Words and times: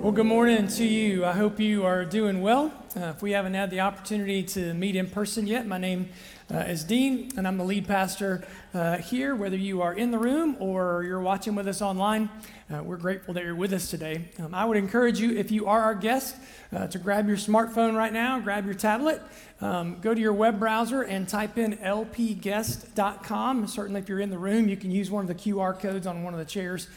Well, 0.00 0.12
good 0.12 0.24
morning 0.24 0.66
to 0.66 0.84
you. 0.86 1.26
I 1.26 1.32
hope 1.32 1.60
you 1.60 1.84
are 1.84 2.06
doing 2.06 2.40
well. 2.40 2.72
Uh, 2.96 3.12
if 3.14 3.20
we 3.20 3.32
haven't 3.32 3.52
had 3.52 3.70
the 3.70 3.80
opportunity 3.80 4.42
to 4.44 4.72
meet 4.72 4.96
in 4.96 5.06
person 5.06 5.46
yet, 5.46 5.66
my 5.66 5.76
name 5.76 6.08
uh, 6.50 6.60
is 6.60 6.84
Dean, 6.84 7.30
and 7.36 7.46
I'm 7.46 7.58
the 7.58 7.64
lead 7.64 7.86
pastor 7.86 8.42
uh, 8.72 8.96
here. 8.96 9.36
Whether 9.36 9.58
you 9.58 9.82
are 9.82 9.92
in 9.92 10.10
the 10.10 10.18
room 10.18 10.56
or 10.58 11.04
you're 11.06 11.20
watching 11.20 11.54
with 11.54 11.68
us 11.68 11.82
online, 11.82 12.30
uh, 12.72 12.82
we're 12.82 12.96
grateful 12.96 13.34
that 13.34 13.44
you're 13.44 13.54
with 13.54 13.74
us 13.74 13.90
today. 13.90 14.24
Um, 14.38 14.54
I 14.54 14.64
would 14.64 14.78
encourage 14.78 15.20
you, 15.20 15.36
if 15.36 15.50
you 15.50 15.66
are 15.66 15.82
our 15.82 15.94
guest, 15.94 16.34
uh, 16.74 16.86
to 16.86 16.98
grab 16.98 17.28
your 17.28 17.36
smartphone 17.36 17.94
right 17.94 18.12
now, 18.12 18.40
grab 18.40 18.64
your 18.64 18.72
tablet, 18.72 19.20
um, 19.60 20.00
go 20.00 20.14
to 20.14 20.20
your 20.20 20.32
web 20.32 20.58
browser, 20.58 21.02
and 21.02 21.28
type 21.28 21.58
in 21.58 21.76
lpguest.com. 21.76 23.66
Certainly, 23.66 24.00
if 24.00 24.08
you're 24.08 24.20
in 24.20 24.30
the 24.30 24.38
room, 24.38 24.66
you 24.66 24.78
can 24.78 24.90
use 24.90 25.10
one 25.10 25.24
of 25.24 25.28
the 25.28 25.34
QR 25.34 25.78
codes 25.78 26.06
on 26.06 26.22
one 26.22 26.32
of 26.32 26.38
the 26.38 26.46
chairs 26.46 26.88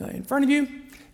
uh, 0.00 0.06
in 0.06 0.22
front 0.22 0.44
of 0.44 0.50
you 0.50 0.68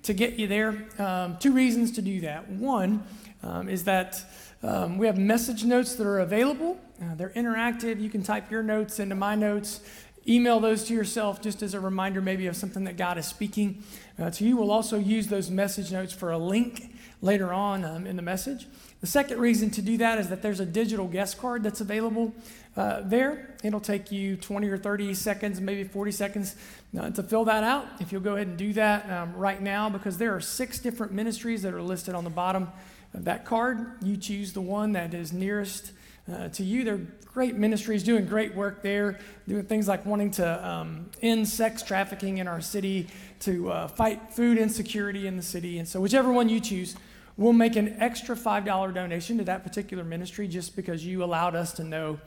to 0.09 0.15
get 0.15 0.39
you 0.39 0.47
there. 0.47 0.87
Um, 0.99 1.37
two 1.37 1.53
reasons 1.53 1.93
to 1.93 2.03
do 2.03 2.23
that. 2.23 2.49
One 2.49 3.05
um, 3.43 3.69
is 3.69 3.85
that 3.85 4.19
um, 4.62 4.97
we 4.97 5.07
have 5.07 5.19
message 5.19 5.65
notes 5.65 5.97
that 5.97 6.07
are 6.07 6.21
available. 6.21 6.80
Uh, 6.99 7.15
they're 7.15 7.29
interactive. 7.37 8.01
You 8.01 8.09
can 8.09 8.23
type 8.23 8.51
your 8.51 8.63
notes 8.63 9.01
into 9.01 9.15
my 9.15 9.35
notes, 9.35 9.83
email 10.27 10.61
those 10.61 10.85
to 10.85 10.95
yourself 10.95 11.43
just 11.43 11.63
as 11.63 11.75
a 11.75 11.80
reminder, 11.80 12.23
maybe 12.23 12.47
of 12.47 12.57
something 12.57 12.85
that 12.85 12.97
God 12.97 13.19
is 13.19 13.27
speaking 13.27 13.83
uh, 14.19 14.30
to 14.30 14.45
you. 14.47 14.57
We'll 14.57 14.71
also 14.71 14.99
use 14.99 15.27
those 15.27 15.51
message 15.51 15.93
notes 15.93 16.15
for 16.15 16.33
a 16.33 16.38
link 16.38 16.91
later 17.21 17.52
on 17.52 17.85
um, 17.85 18.07
in 18.07 18.16
the 18.16 18.23
message. 18.23 18.66
The 19.02 19.07
second 19.07 19.38
reason 19.38 19.69
to 19.73 19.83
do 19.83 19.99
that 19.99 20.19
is 20.19 20.30
that 20.30 20.41
there's 20.41 20.61
a 20.61 20.66
digital 20.66 21.07
guest 21.07 21.37
card 21.37 21.63
that's 21.63 21.83
available 21.83 22.33
uh, 22.79 23.02
there. 23.02 23.57
It'll 23.63 23.79
take 23.79 24.11
you 24.11 24.37
20 24.37 24.69
or 24.69 24.79
30 24.79 25.13
seconds, 25.15 25.61
maybe 25.61 25.85
40 25.85 26.13
seconds 26.13 26.57
uh, 26.97 27.10
to 27.10 27.23
fill 27.23 27.45
that 27.45 27.65
out. 27.65 27.87
If 28.01 28.12
you'll 28.12 28.20
go 28.20 28.37
ahead 28.37 28.47
and 28.47 28.56
do 28.56 28.73
that 28.74 29.10
um, 29.10 29.34
right 29.34 29.60
now, 29.60 29.91
because 29.91 30.19
there 30.19 30.34
are 30.34 30.41
six 30.41 30.79
different 30.79 31.12
ministries 31.12 31.62
that 31.62 31.74
are 31.74 31.83
listed 31.83 32.15
on 32.15 32.24
the 32.24 32.30
bottom 32.30 32.69
of 33.15 33.24
that 33.24 33.45
card. 33.45 34.02
You 34.02 34.16
choose 34.16 34.52
the 34.52 34.60
one 34.60 34.93
that 34.93 35.15
is 35.15 35.32
nearest 35.32 35.93
uh, 36.32 36.48
to 36.48 36.65
you. 36.65 36.85
They're 36.85 37.01
great 37.32 37.54
ministries 37.54 38.02
doing 38.02 38.26
great 38.26 38.54
work 38.54 38.82
there, 38.82 39.18
doing 39.46 39.65
things 39.65 39.87
like 39.87 40.04
wanting 40.04 40.30
to 40.32 40.68
um, 40.68 41.10
end 41.23 41.46
sex 41.46 41.82
trafficking 41.82 42.38
in 42.38 42.48
our 42.48 42.60
city, 42.60 43.07
to 43.41 43.70
uh, 43.70 43.88
fight 43.88 44.32
food 44.32 44.59
insecurity 44.59 45.26
in 45.26 45.37
the 45.37 45.43
city. 45.43 45.79
And 45.79 45.87
so, 45.87 46.01
whichever 46.01 46.32
one 46.32 46.48
you 46.48 46.60
choose, 46.60 46.96
we'll 47.37 47.52
make 47.52 47.76
an 47.76 47.96
extra 48.01 48.35
$5 48.35 48.95
donation 48.95 49.38
to 49.38 49.45
that 49.45 49.63
particular 49.63 50.04
ministry 50.04 50.48
just 50.48 50.74
because 50.74 51.04
you 51.04 51.23
allowed 51.23 51.54
us 51.54 51.73
to 51.74 51.85
know 51.85 52.18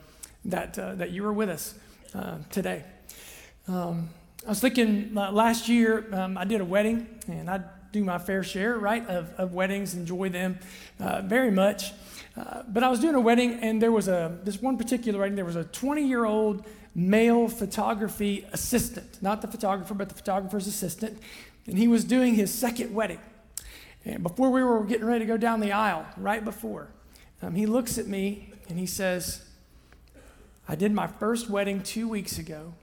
that, 0.46 0.78
uh, 0.78 0.94
that 0.94 1.10
you 1.10 1.22
were 1.22 1.32
with 1.32 1.48
us 1.48 1.74
uh, 2.14 2.38
today. 2.50 2.84
Um, 3.68 4.08
I 4.44 4.48
was 4.48 4.58
thinking 4.58 5.16
uh, 5.16 5.30
last 5.30 5.68
year 5.68 6.12
um, 6.12 6.36
I 6.36 6.44
did 6.44 6.60
a 6.60 6.64
wedding, 6.64 7.06
and 7.28 7.48
I 7.48 7.60
do 7.92 8.02
my 8.02 8.18
fair 8.18 8.42
share, 8.42 8.76
right, 8.76 9.06
of, 9.08 9.32
of 9.34 9.54
weddings, 9.54 9.94
enjoy 9.94 10.30
them 10.30 10.58
uh, 10.98 11.22
very 11.22 11.52
much. 11.52 11.92
Uh, 12.36 12.64
but 12.66 12.82
I 12.82 12.88
was 12.88 12.98
doing 12.98 13.14
a 13.14 13.20
wedding, 13.20 13.60
and 13.60 13.80
there 13.80 13.92
was 13.92 14.08
a 14.08 14.36
this 14.42 14.60
one 14.60 14.76
particular 14.76 15.20
wedding. 15.20 15.36
There 15.36 15.44
was 15.44 15.54
a 15.54 15.62
20 15.62 16.08
year 16.08 16.24
old 16.24 16.66
male 16.92 17.46
photography 17.46 18.44
assistant, 18.52 19.22
not 19.22 19.42
the 19.42 19.48
photographer, 19.48 19.94
but 19.94 20.08
the 20.08 20.14
photographer's 20.16 20.66
assistant, 20.66 21.20
and 21.68 21.78
he 21.78 21.86
was 21.86 22.02
doing 22.02 22.34
his 22.34 22.52
second 22.52 22.92
wedding. 22.92 23.20
And 24.04 24.24
before 24.24 24.50
we 24.50 24.64
were 24.64 24.82
getting 24.82 25.06
ready 25.06 25.20
to 25.20 25.28
go 25.28 25.36
down 25.36 25.60
the 25.60 25.70
aisle, 25.70 26.04
right 26.16 26.44
before, 26.44 26.88
um, 27.42 27.54
he 27.54 27.66
looks 27.66 27.96
at 27.96 28.08
me 28.08 28.52
and 28.68 28.76
he 28.76 28.86
says, 28.86 29.44
I 30.68 30.74
did 30.74 30.90
my 30.90 31.06
first 31.06 31.48
wedding 31.48 31.80
two 31.80 32.08
weeks 32.08 32.38
ago. 32.38 32.74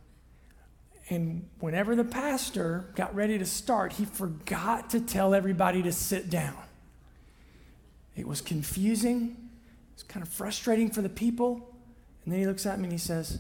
And 1.09 1.49
whenever 1.59 1.95
the 1.95 2.03
pastor 2.03 2.85
got 2.95 3.15
ready 3.15 3.39
to 3.39 3.45
start, 3.45 3.93
he 3.93 4.05
forgot 4.05 4.91
to 4.91 4.99
tell 4.99 5.33
everybody 5.33 5.81
to 5.83 5.91
sit 5.91 6.29
down. 6.29 6.55
It 8.15 8.27
was 8.27 8.41
confusing, 8.41 9.31
it 9.31 9.95
was 9.95 10.03
kind 10.03 10.23
of 10.23 10.31
frustrating 10.31 10.91
for 10.91 11.01
the 11.01 11.09
people. 11.09 11.75
And 12.23 12.33
then 12.33 12.39
he 12.39 12.45
looks 12.45 12.65
at 12.65 12.77
me 12.77 12.83
and 12.83 12.91
he 12.91 12.99
says, 12.99 13.39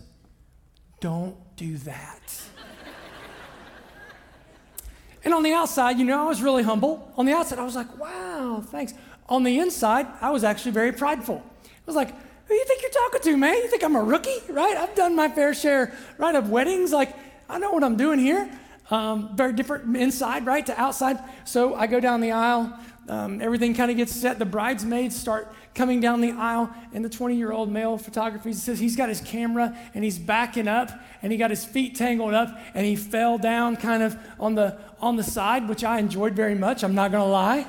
Don't 0.99 1.35
do 1.57 1.77
that. 1.79 2.41
and 5.23 5.33
on 5.33 5.43
the 5.43 5.53
outside, 5.53 5.99
you 5.99 6.05
know, 6.05 6.23
I 6.23 6.27
was 6.27 6.41
really 6.41 6.63
humble. 6.63 7.13
On 7.17 7.25
the 7.25 7.33
outside, 7.33 7.59
I 7.59 7.65
was 7.65 7.75
like, 7.75 7.99
Wow, 7.99 8.63
thanks. 8.65 8.93
On 9.27 9.43
the 9.43 9.59
inside, 9.59 10.07
I 10.21 10.31
was 10.31 10.43
actually 10.43 10.71
very 10.71 10.91
prideful. 10.91 11.43
I 11.65 11.69
was 11.85 11.95
like, 11.95 12.15
who 12.49 12.55
do 12.55 12.55
you 12.55 12.65
think 12.65 12.81
you're 12.81 12.89
talking 12.89 13.21
to, 13.21 13.37
man? 13.37 13.57
You 13.57 13.67
think 13.67 13.83
I'm 13.83 13.95
a 13.95 14.01
rookie, 14.01 14.39
right? 14.49 14.75
I've 14.75 14.95
done 14.95 15.15
my 15.15 15.29
fair 15.29 15.53
share, 15.53 15.93
right, 16.17 16.33
of 16.33 16.49
weddings. 16.49 16.91
Like, 16.91 17.15
I 17.49 17.57
know 17.57 17.71
what 17.71 17.83
I'm 17.83 17.97
doing 17.97 18.19
here. 18.19 18.49
Um, 18.91 19.35
very 19.35 19.53
different 19.53 19.95
inside, 19.97 20.45
right, 20.45 20.65
to 20.67 20.79
outside. 20.79 21.19
So 21.45 21.75
I 21.75 21.87
go 21.87 21.99
down 21.99 22.21
the 22.21 22.31
aisle. 22.31 22.77
Um, 23.07 23.41
everything 23.41 23.73
kind 23.73 23.89
of 23.89 23.97
gets 23.97 24.15
set. 24.15 24.37
The 24.37 24.45
bridesmaids 24.45 25.15
start 25.15 25.51
coming 25.73 25.99
down 25.99 26.21
the 26.21 26.31
aisle, 26.31 26.71
and 26.93 27.03
the 27.03 27.09
20 27.09 27.35
year 27.35 27.51
old 27.51 27.71
male 27.71 27.97
photographer 27.97 28.53
says 28.53 28.79
he's 28.79 28.95
got 28.95 29.09
his 29.09 29.21
camera 29.21 29.75
and 29.95 30.03
he's 30.03 30.19
backing 30.19 30.67
up, 30.67 30.91
and 31.23 31.31
he 31.31 31.37
got 31.37 31.49
his 31.49 31.65
feet 31.65 31.95
tangled 31.95 32.35
up, 32.35 32.55
and 32.75 32.85
he 32.85 32.95
fell 32.95 33.37
down 33.39 33.77
kind 33.77 34.03
of 34.03 34.17
on 34.39 34.55
the 34.55 34.77
on 34.99 35.15
the 35.15 35.23
side, 35.23 35.67
which 35.67 35.83
I 35.83 35.99
enjoyed 35.99 36.33
very 36.33 36.55
much. 36.55 36.83
I'm 36.83 36.95
not 36.95 37.11
going 37.11 37.23
to 37.23 37.29
lie. 37.29 37.65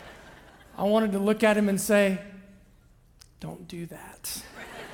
I 0.78 0.84
wanted 0.84 1.12
to 1.12 1.18
look 1.18 1.44
at 1.44 1.56
him 1.56 1.68
and 1.68 1.80
say, 1.80 2.18
don't 3.40 3.68
do 3.68 3.86
that. 3.86 4.42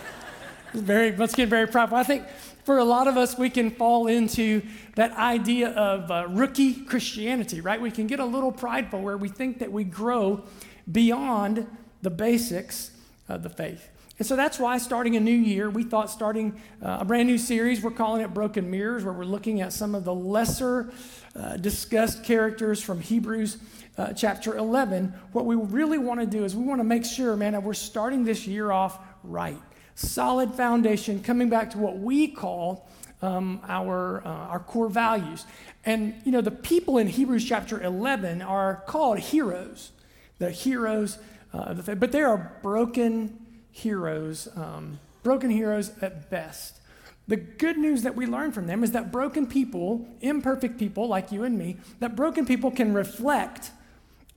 very, 0.73 1.15
let's 1.17 1.35
get 1.35 1.49
very 1.49 1.67
proud. 1.67 1.93
I 1.93 2.03
think 2.03 2.25
for 2.71 2.79
a 2.79 2.85
lot 2.85 3.09
of 3.09 3.17
us, 3.17 3.37
we 3.37 3.51
can 3.51 3.69
fall 3.69 4.07
into 4.07 4.63
that 4.95 5.11
idea 5.15 5.71
of 5.71 6.09
uh, 6.09 6.25
rookie 6.29 6.73
Christianity, 6.73 7.61
right? 7.61 7.81
We 7.81 7.91
can 7.91 8.07
get 8.07 8.21
a 8.21 8.25
little 8.25 8.53
prideful 8.53 9.03
where 9.03 9.17
we 9.17 9.29
think 9.29 9.59
that 9.59 9.73
we 9.73 9.83
grow 9.83 10.45
beyond 10.93 11.67
the 12.03 12.11
basics 12.11 12.93
of 13.29 13.43
the 13.43 13.49
faith. 13.49 13.89
And 14.19 14.27
so 14.29 14.37
that's 14.37 14.61
why, 14.61 14.79
starting 14.79 15.17
a 15.17 15.21
new 15.21 15.35
year, 15.35 15.69
we 15.69 15.83
thought 15.83 16.11
starting 16.11 16.61
uh, 16.81 16.99
a 17.01 17.05
brand 17.05 17.27
new 17.27 17.39
series, 17.39 17.83
we're 17.83 17.91
calling 17.91 18.23
it 18.23 18.33
Broken 18.33 18.71
Mirrors, 18.71 19.03
where 19.03 19.15
we're 19.15 19.25
looking 19.25 19.61
at 19.61 19.73
some 19.73 19.97
of 19.97 20.05
the 20.05 20.15
lesser 20.15 20.93
uh, 21.35 21.57
discussed 21.57 22.23
characters 22.23 22.81
from 22.81 23.01
Hebrews 23.01 23.59
uh, 23.99 24.13
chapter 24.13 24.57
11, 24.57 25.13
what 25.33 25.45
we 25.45 25.57
really 25.57 25.99
want 25.99 26.21
to 26.21 26.27
do 26.27 26.45
is 26.45 26.55
we 26.55 26.63
want 26.63 26.79
to 26.79 26.85
make 26.85 27.05
sure, 27.05 27.35
man, 27.35 27.55
that 27.55 27.65
we're 27.65 27.75
starting 27.75 28.23
this 28.23 28.47
year 28.47 28.71
off 28.71 29.01
right. 29.25 29.59
Solid 30.01 30.55
foundation, 30.55 31.23
coming 31.23 31.51
back 31.51 31.71
to 31.73 31.79
what 31.79 31.99
we 31.99 32.27
call 32.27 32.89
um, 33.21 33.61
our, 33.69 34.27
uh, 34.27 34.31
our 34.31 34.61
core 34.61 34.89
values. 34.89 35.45
And, 35.85 36.15
you 36.25 36.33
know, 36.33 36.41
the 36.41 36.51
people 36.51 36.97
in 36.97 37.07
Hebrews 37.07 37.45
chapter 37.45 37.83
11 37.83 38.41
are 38.41 38.83
called 38.87 39.19
heroes. 39.19 39.93
The 40.39 40.51
heroes, 40.51 41.19
uh, 41.53 41.75
the, 41.75 41.97
but 41.97 42.13
they 42.13 42.23
are 42.23 42.59
broken 42.63 43.45
heroes, 43.71 44.49
um, 44.57 45.01
broken 45.23 45.51
heroes 45.51 45.93
at 46.01 46.31
best. 46.31 46.81
The 47.29 47.37
good 47.37 47.77
news 47.77 48.03
that 48.03 48.17
we 48.17 48.25
learn 48.25 48.53
from 48.53 48.67
them 48.67 48.83
is 48.83 48.93
that 48.93 49.13
broken 49.13 49.47
people, 49.47 50.09
imperfect 50.23 50.79
people 50.79 51.09
like 51.09 51.31
you 51.31 51.45
and 51.45 51.59
me, 51.59 51.77
that 51.99 52.17
broken 52.17 52.47
people 52.47 52.71
can 52.71 52.95
reflect 52.95 53.71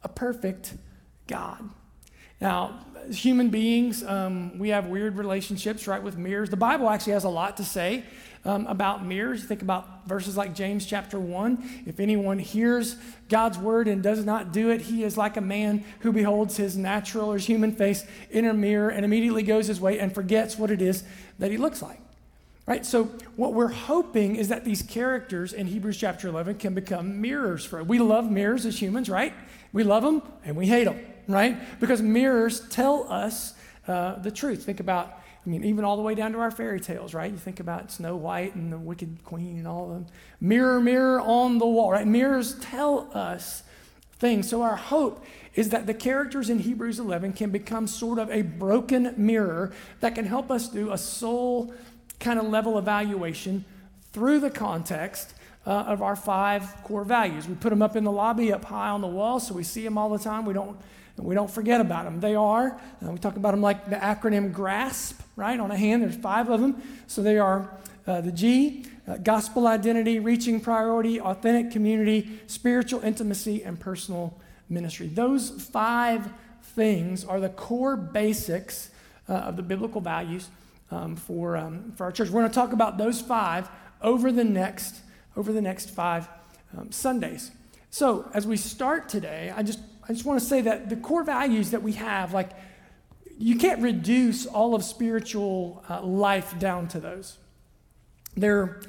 a 0.03 0.09
perfect 0.09 0.73
God. 1.27 1.69
Now, 2.41 2.85
as 3.09 3.17
human 3.17 3.49
beings, 3.49 4.03
um, 4.03 4.57
we 4.57 4.69
have 4.69 4.87
weird 4.87 5.17
relationships, 5.17 5.87
right, 5.87 6.01
with 6.01 6.17
mirrors. 6.17 6.49
The 6.49 6.57
Bible 6.57 6.89
actually 6.89 7.13
has 7.13 7.23
a 7.23 7.29
lot 7.29 7.57
to 7.57 7.63
say 7.63 8.03
um, 8.45 8.67
about 8.67 9.05
mirrors. 9.05 9.43
Think 9.43 9.61
about 9.61 10.07
verses 10.07 10.35
like 10.35 10.53
James 10.53 10.85
chapter 10.85 11.19
1. 11.19 11.83
If 11.85 11.99
anyone 11.99 12.39
hears 12.39 12.97
God's 13.29 13.57
word 13.57 13.87
and 13.87 14.03
does 14.03 14.25
not 14.25 14.51
do 14.51 14.69
it, 14.69 14.81
he 14.81 15.03
is 15.03 15.17
like 15.17 15.37
a 15.37 15.41
man 15.41 15.83
who 15.99 16.11
beholds 16.11 16.57
his 16.57 16.75
natural 16.75 17.31
or 17.31 17.35
his 17.35 17.45
human 17.45 17.71
face 17.73 18.05
in 18.29 18.45
a 18.45 18.53
mirror 18.53 18.89
and 18.89 19.05
immediately 19.05 19.43
goes 19.43 19.67
his 19.67 19.79
way 19.79 19.99
and 19.99 20.13
forgets 20.13 20.57
what 20.57 20.71
it 20.71 20.81
is 20.81 21.03
that 21.39 21.51
he 21.51 21.57
looks 21.57 21.81
like. 21.81 21.99
Right? 22.65 22.85
So, 22.85 23.05
what 23.35 23.53
we're 23.53 23.67
hoping 23.67 24.37
is 24.37 24.47
that 24.47 24.63
these 24.63 24.81
characters 24.81 25.51
in 25.51 25.67
Hebrews 25.67 25.97
chapter 25.97 26.29
11 26.29 26.59
can 26.59 26.73
become 26.73 27.19
mirrors 27.19 27.65
for 27.65 27.81
us. 27.81 27.87
We 27.87 27.99
love 27.99 28.31
mirrors 28.31 28.65
as 28.65 28.81
humans, 28.81 29.09
right? 29.09 29.33
We 29.73 29.83
love 29.83 30.03
them 30.03 30.21
and 30.45 30.55
we 30.55 30.67
hate 30.67 30.85
them, 30.85 30.97
right? 31.27 31.57
Because 31.79 32.01
mirrors 32.01 32.67
tell 32.69 33.11
us 33.11 33.53
uh, 33.87 34.15
the 34.19 34.31
truth. 34.31 34.63
Think 34.63 34.79
about, 34.79 35.19
I 35.45 35.49
mean, 35.49 35.63
even 35.63 35.85
all 35.85 35.95
the 35.95 36.01
way 36.01 36.15
down 36.15 36.31
to 36.33 36.39
our 36.39 36.51
fairy 36.51 36.79
tales, 36.79 37.13
right? 37.13 37.31
You 37.31 37.37
think 37.37 37.59
about 37.59 37.91
Snow 37.91 38.15
White 38.15 38.55
and 38.55 38.71
the 38.71 38.77
Wicked 38.77 39.23
Queen 39.23 39.57
and 39.57 39.67
all 39.67 39.85
of 39.85 39.93
them. 39.93 40.05
Mirror, 40.39 40.81
mirror 40.81 41.21
on 41.21 41.57
the 41.57 41.65
wall, 41.65 41.91
right? 41.91 42.07
Mirrors 42.07 42.55
tell 42.59 43.09
us 43.13 43.63
things. 44.19 44.49
So, 44.49 44.61
our 44.61 44.75
hope 44.75 45.25
is 45.55 45.69
that 45.69 45.85
the 45.85 45.93
characters 45.93 46.49
in 46.49 46.59
Hebrews 46.59 46.99
11 46.99 47.33
can 47.33 47.51
become 47.51 47.87
sort 47.87 48.19
of 48.19 48.29
a 48.31 48.41
broken 48.41 49.13
mirror 49.17 49.71
that 49.99 50.15
can 50.15 50.25
help 50.25 50.49
us 50.49 50.67
do 50.67 50.91
a 50.91 50.97
soul 50.97 51.73
kind 52.19 52.39
of 52.39 52.45
level 52.45 52.77
evaluation 52.77 53.65
through 54.13 54.39
the 54.39 54.49
context 54.49 55.33
uh, 55.65 55.71
of 55.71 56.01
our 56.01 56.15
five 56.15 56.75
core 56.83 57.03
values. 57.03 57.47
We 57.47 57.55
put 57.55 57.69
them 57.69 57.81
up 57.81 57.95
in 57.95 58.03
the 58.03 58.11
lobby, 58.11 58.51
up 58.51 58.65
high 58.65 58.89
on 58.89 59.01
the 59.01 59.07
wall, 59.07 59.39
so 59.39 59.53
we 59.53 59.63
see 59.63 59.83
them 59.83 59.97
all 59.97 60.09
the 60.09 60.23
time. 60.23 60.45
We 60.45 60.53
don't, 60.53 60.77
we 61.17 61.35
don't 61.35 61.51
forget 61.51 61.79
about 61.79 62.05
them. 62.05 62.19
They 62.19 62.35
are, 62.35 62.79
uh, 63.05 63.11
we 63.11 63.19
talk 63.19 63.35
about 63.35 63.51
them 63.51 63.61
like 63.61 63.89
the 63.89 63.95
acronym 63.95 64.51
GRASP, 64.51 65.21
right? 65.35 65.59
On 65.59 65.69
a 65.69 65.77
hand, 65.77 66.01
there's 66.01 66.15
five 66.15 66.49
of 66.49 66.59
them. 66.59 66.81
So 67.07 67.21
they 67.21 67.37
are 67.37 67.77
uh, 68.07 68.21
the 68.21 68.31
G, 68.31 68.85
uh, 69.07 69.17
gospel 69.17 69.67
identity, 69.67 70.19
reaching 70.19 70.59
priority, 70.59 71.21
authentic 71.21 71.71
community, 71.71 72.39
spiritual 72.47 73.01
intimacy, 73.01 73.63
and 73.63 73.79
personal 73.79 74.39
ministry. 74.69 75.07
Those 75.07 75.49
five 75.49 76.31
things 76.61 77.23
are 77.23 77.39
the 77.39 77.49
core 77.49 77.95
basics 77.95 78.89
uh, 79.29 79.33
of 79.33 79.55
the 79.55 79.63
biblical 79.63 80.01
values 80.01 80.49
um, 80.91 81.15
for, 81.15 81.55
um, 81.55 81.93
for 81.95 82.05
our 82.05 82.11
church. 82.11 82.29
We're 82.29 82.41
going 82.41 82.51
to 82.51 82.55
talk 82.55 82.73
about 82.73 82.97
those 82.97 83.21
five 83.21 83.69
over 84.01 84.31
the 84.31 84.43
next, 84.43 85.01
over 85.37 85.53
the 85.53 85.61
next 85.61 85.91
five 85.91 86.27
um, 86.77 86.91
Sundays. 86.91 87.51
So 87.89 88.29
as 88.33 88.47
we 88.47 88.57
start 88.57 89.07
today, 89.07 89.53
I 89.55 89.63
just, 89.63 89.79
I 90.07 90.13
just 90.13 90.25
want 90.25 90.39
to 90.39 90.45
say 90.45 90.61
that 90.61 90.89
the 90.89 90.97
core 90.97 91.23
values 91.23 91.71
that 91.71 91.81
we 91.81 91.93
have, 91.93 92.33
like 92.33 92.51
you 93.37 93.57
can't 93.57 93.81
reduce 93.81 94.45
all 94.45 94.75
of 94.75 94.83
spiritual 94.83 95.83
uh, 95.89 96.01
life 96.01 96.57
down 96.59 96.87
to 96.89 96.99
those. 96.99 97.37
They're 98.35 98.81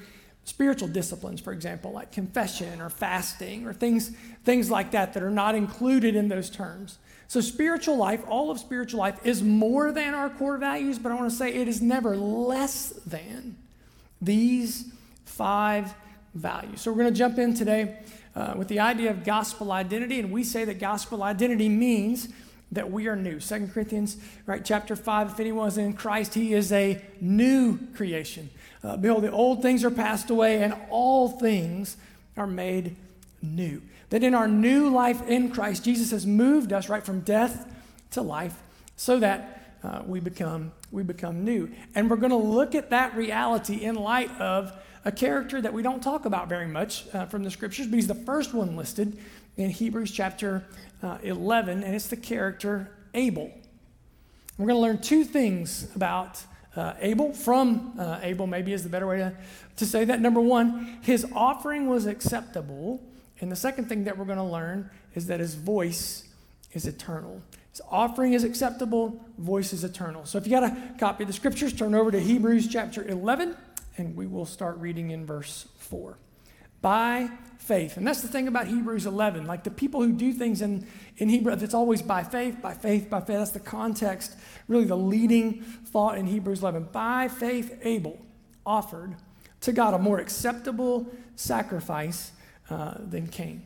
spiritual 0.44 0.88
disciplines, 0.88 1.40
for 1.40 1.52
example, 1.52 1.92
like 1.92 2.12
confession 2.12 2.80
or 2.80 2.90
fasting 2.90 3.66
or 3.66 3.72
things, 3.72 4.10
things 4.44 4.70
like 4.70 4.90
that 4.90 5.14
that 5.14 5.22
are 5.22 5.30
not 5.30 5.54
included 5.54 6.14
in 6.16 6.28
those 6.28 6.50
terms. 6.50 6.98
So, 7.26 7.40
spiritual 7.40 7.96
life, 7.96 8.22
all 8.28 8.50
of 8.50 8.58
spiritual 8.58 9.00
life, 9.00 9.18
is 9.24 9.42
more 9.42 9.92
than 9.92 10.14
our 10.14 10.28
core 10.28 10.58
values, 10.58 10.98
but 10.98 11.10
I 11.10 11.14
want 11.14 11.30
to 11.30 11.36
say 11.36 11.52
it 11.52 11.68
is 11.68 11.80
never 11.80 12.16
less 12.16 12.90
than 13.06 13.56
these 14.20 14.92
five 15.24 15.94
values. 16.34 16.82
So, 16.82 16.92
we're 16.92 16.98
going 16.98 17.12
to 17.14 17.18
jump 17.18 17.38
in 17.38 17.54
today 17.54 17.98
uh, 18.36 18.54
with 18.56 18.68
the 18.68 18.80
idea 18.80 19.10
of 19.10 19.24
gospel 19.24 19.72
identity, 19.72 20.18
and 20.18 20.32
we 20.32 20.44
say 20.44 20.64
that 20.64 20.78
gospel 20.78 21.22
identity 21.22 21.68
means 21.68 22.28
that 22.72 22.90
we 22.90 23.06
are 23.06 23.16
new. 23.16 23.38
Second 23.38 23.72
Corinthians, 23.72 24.16
right, 24.46 24.64
chapter 24.64 24.96
5, 24.96 25.32
if 25.32 25.40
anyone 25.40 25.68
is 25.68 25.78
in 25.78 25.92
Christ, 25.92 26.34
he 26.34 26.54
is 26.54 26.72
a 26.72 27.00
new 27.20 27.78
creation. 27.94 28.50
Uh, 28.82 28.96
behold, 28.96 29.22
the 29.22 29.30
old 29.30 29.62
things 29.62 29.84
are 29.84 29.90
passed 29.90 30.30
away, 30.30 30.62
and 30.62 30.74
all 30.90 31.28
things 31.28 31.96
are 32.36 32.46
made 32.46 32.96
new. 33.40 33.80
That 34.10 34.22
in 34.22 34.34
our 34.34 34.48
new 34.48 34.90
life 34.90 35.26
in 35.28 35.50
Christ, 35.50 35.84
Jesus 35.84 36.10
has 36.10 36.26
moved 36.26 36.72
us 36.72 36.88
right 36.88 37.04
from 37.04 37.20
death 37.20 37.72
to 38.12 38.22
life 38.22 38.60
so 38.96 39.18
that 39.20 39.76
uh, 39.82 40.02
we, 40.06 40.20
become, 40.20 40.72
we 40.90 41.02
become 41.02 41.44
new. 41.44 41.70
And 41.94 42.08
we're 42.08 42.16
going 42.16 42.30
to 42.30 42.36
look 42.36 42.74
at 42.74 42.90
that 42.90 43.14
reality 43.16 43.84
in 43.84 43.94
light 43.96 44.30
of 44.40 44.72
a 45.04 45.12
character 45.12 45.60
that 45.60 45.72
we 45.72 45.82
don't 45.82 46.02
talk 46.02 46.24
about 46.24 46.48
very 46.48 46.66
much 46.66 47.06
uh, 47.12 47.26
from 47.26 47.44
the 47.44 47.50
scriptures, 47.50 47.86
but 47.86 47.96
he's 47.96 48.06
the 48.06 48.14
first 48.14 48.54
one 48.54 48.76
listed 48.76 49.18
in 49.56 49.70
Hebrews 49.70 50.10
chapter 50.10 50.64
uh, 51.02 51.18
11, 51.22 51.82
and 51.82 51.94
it's 51.94 52.08
the 52.08 52.16
character 52.16 52.90
Abel. 53.12 53.50
We're 54.56 54.66
going 54.66 54.76
to 54.76 54.82
learn 54.82 54.98
two 54.98 55.24
things 55.24 55.88
about 55.94 56.42
uh, 56.76 56.94
Abel, 57.00 57.32
from 57.32 57.94
uh, 57.98 58.18
Abel, 58.22 58.46
maybe 58.46 58.72
is 58.72 58.82
the 58.82 58.88
better 58.88 59.06
way 59.06 59.18
to, 59.18 59.32
to 59.76 59.86
say 59.86 60.04
that. 60.04 60.20
Number 60.20 60.40
one, 60.40 60.98
his 61.02 61.26
offering 61.32 61.88
was 61.88 62.06
acceptable. 62.06 63.00
And 63.40 63.50
the 63.50 63.56
second 63.56 63.88
thing 63.88 64.04
that 64.04 64.16
we're 64.16 64.24
going 64.24 64.38
to 64.38 64.44
learn 64.44 64.90
is 65.14 65.26
that 65.26 65.40
his 65.40 65.54
voice 65.54 66.24
is 66.72 66.86
eternal. 66.86 67.42
His 67.70 67.80
offering 67.90 68.32
is 68.32 68.44
acceptable, 68.44 69.20
voice 69.38 69.72
is 69.72 69.84
eternal. 69.84 70.24
So 70.26 70.38
if 70.38 70.46
you 70.46 70.50
got 70.50 70.64
a 70.64 70.94
copy 70.98 71.24
of 71.24 71.28
the 71.28 71.32
scriptures, 71.32 71.72
turn 71.72 71.94
over 71.94 72.10
to 72.10 72.20
Hebrews 72.20 72.68
chapter 72.68 73.06
11, 73.06 73.56
and 73.96 74.16
we 74.16 74.26
will 74.26 74.46
start 74.46 74.78
reading 74.78 75.10
in 75.10 75.26
verse 75.26 75.68
4 75.78 76.18
by 76.84 77.30
faith. 77.56 77.96
And 77.96 78.06
that's 78.06 78.20
the 78.20 78.28
thing 78.28 78.46
about 78.46 78.66
Hebrews 78.66 79.06
11. 79.06 79.46
Like 79.46 79.64
the 79.64 79.70
people 79.70 80.02
who 80.02 80.12
do 80.12 80.34
things 80.34 80.60
in, 80.60 80.86
in 81.16 81.30
Hebrew, 81.30 81.52
it's 81.52 81.72
always 81.72 82.02
by 82.02 82.22
faith, 82.22 82.60
by 82.60 82.74
faith, 82.74 83.08
by 83.08 83.20
faith. 83.20 83.38
That's 83.38 83.52
the 83.52 83.60
context, 83.60 84.36
really 84.68 84.84
the 84.84 84.96
leading 84.96 85.62
thought 85.62 86.18
in 86.18 86.26
Hebrews 86.26 86.60
11. 86.60 86.88
By 86.92 87.28
faith, 87.28 87.78
Abel 87.82 88.18
offered 88.66 89.16
to 89.62 89.72
God 89.72 89.94
a 89.94 89.98
more 89.98 90.18
acceptable 90.18 91.06
sacrifice 91.36 92.32
uh, 92.68 92.96
than 92.98 93.28
Cain. 93.28 93.64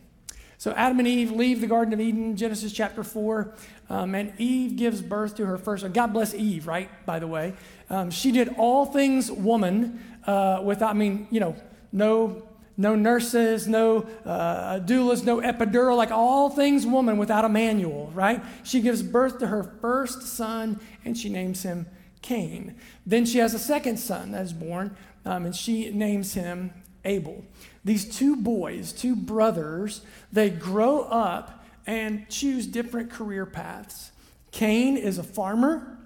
So 0.58 0.72
Adam 0.72 0.98
and 0.98 1.06
Eve 1.08 1.30
leave 1.30 1.60
the 1.60 1.66
Garden 1.66 1.94
of 1.94 2.00
Eden, 2.00 2.36
Genesis 2.36 2.72
chapter 2.72 3.04
4, 3.04 3.54
um, 3.90 4.14
and 4.14 4.32
Eve 4.38 4.76
gives 4.76 5.02
birth 5.02 5.36
to 5.36 5.46
her 5.46 5.56
first. 5.56 5.92
God 5.92 6.12
bless 6.12 6.34
Eve, 6.34 6.66
right, 6.66 6.88
by 7.06 7.18
the 7.18 7.28
way. 7.28 7.54
Um, 7.90 8.10
she 8.10 8.32
did 8.32 8.54
all 8.58 8.84
things 8.84 9.30
woman 9.30 10.02
uh, 10.28 10.60
without, 10.62 10.90
I 10.90 10.92
mean, 10.92 11.26
you 11.30 11.40
know, 11.40 11.56
no 11.90 12.42
no 12.80 12.94
nurses, 12.94 13.66
no 13.66 14.06
uh, 14.24 14.78
doulas, 14.78 15.24
no 15.24 15.40
epidural, 15.40 15.96
like 15.96 16.12
all 16.12 16.48
things 16.48 16.86
woman 16.86 17.18
without 17.18 17.44
a 17.44 17.48
manual, 17.48 18.12
right? 18.14 18.40
She 18.62 18.80
gives 18.80 19.02
birth 19.02 19.40
to 19.40 19.48
her 19.48 19.64
first 19.80 20.22
son 20.22 20.78
and 21.04 21.18
she 21.18 21.28
names 21.28 21.64
him 21.64 21.86
Cain. 22.22 22.76
Then 23.04 23.26
she 23.26 23.38
has 23.38 23.52
a 23.52 23.58
second 23.58 23.96
son 23.96 24.30
that 24.30 24.42
is 24.42 24.52
born 24.52 24.96
um, 25.24 25.46
and 25.46 25.56
she 25.56 25.90
names 25.90 26.34
him 26.34 26.72
Abel. 27.04 27.44
These 27.84 28.16
two 28.16 28.36
boys, 28.36 28.92
two 28.92 29.16
brothers, 29.16 30.02
they 30.32 30.48
grow 30.48 31.00
up 31.00 31.64
and 31.84 32.28
choose 32.28 32.64
different 32.64 33.10
career 33.10 33.44
paths. 33.44 34.12
Cain 34.52 34.96
is 34.96 35.18
a 35.18 35.24
farmer, 35.24 35.98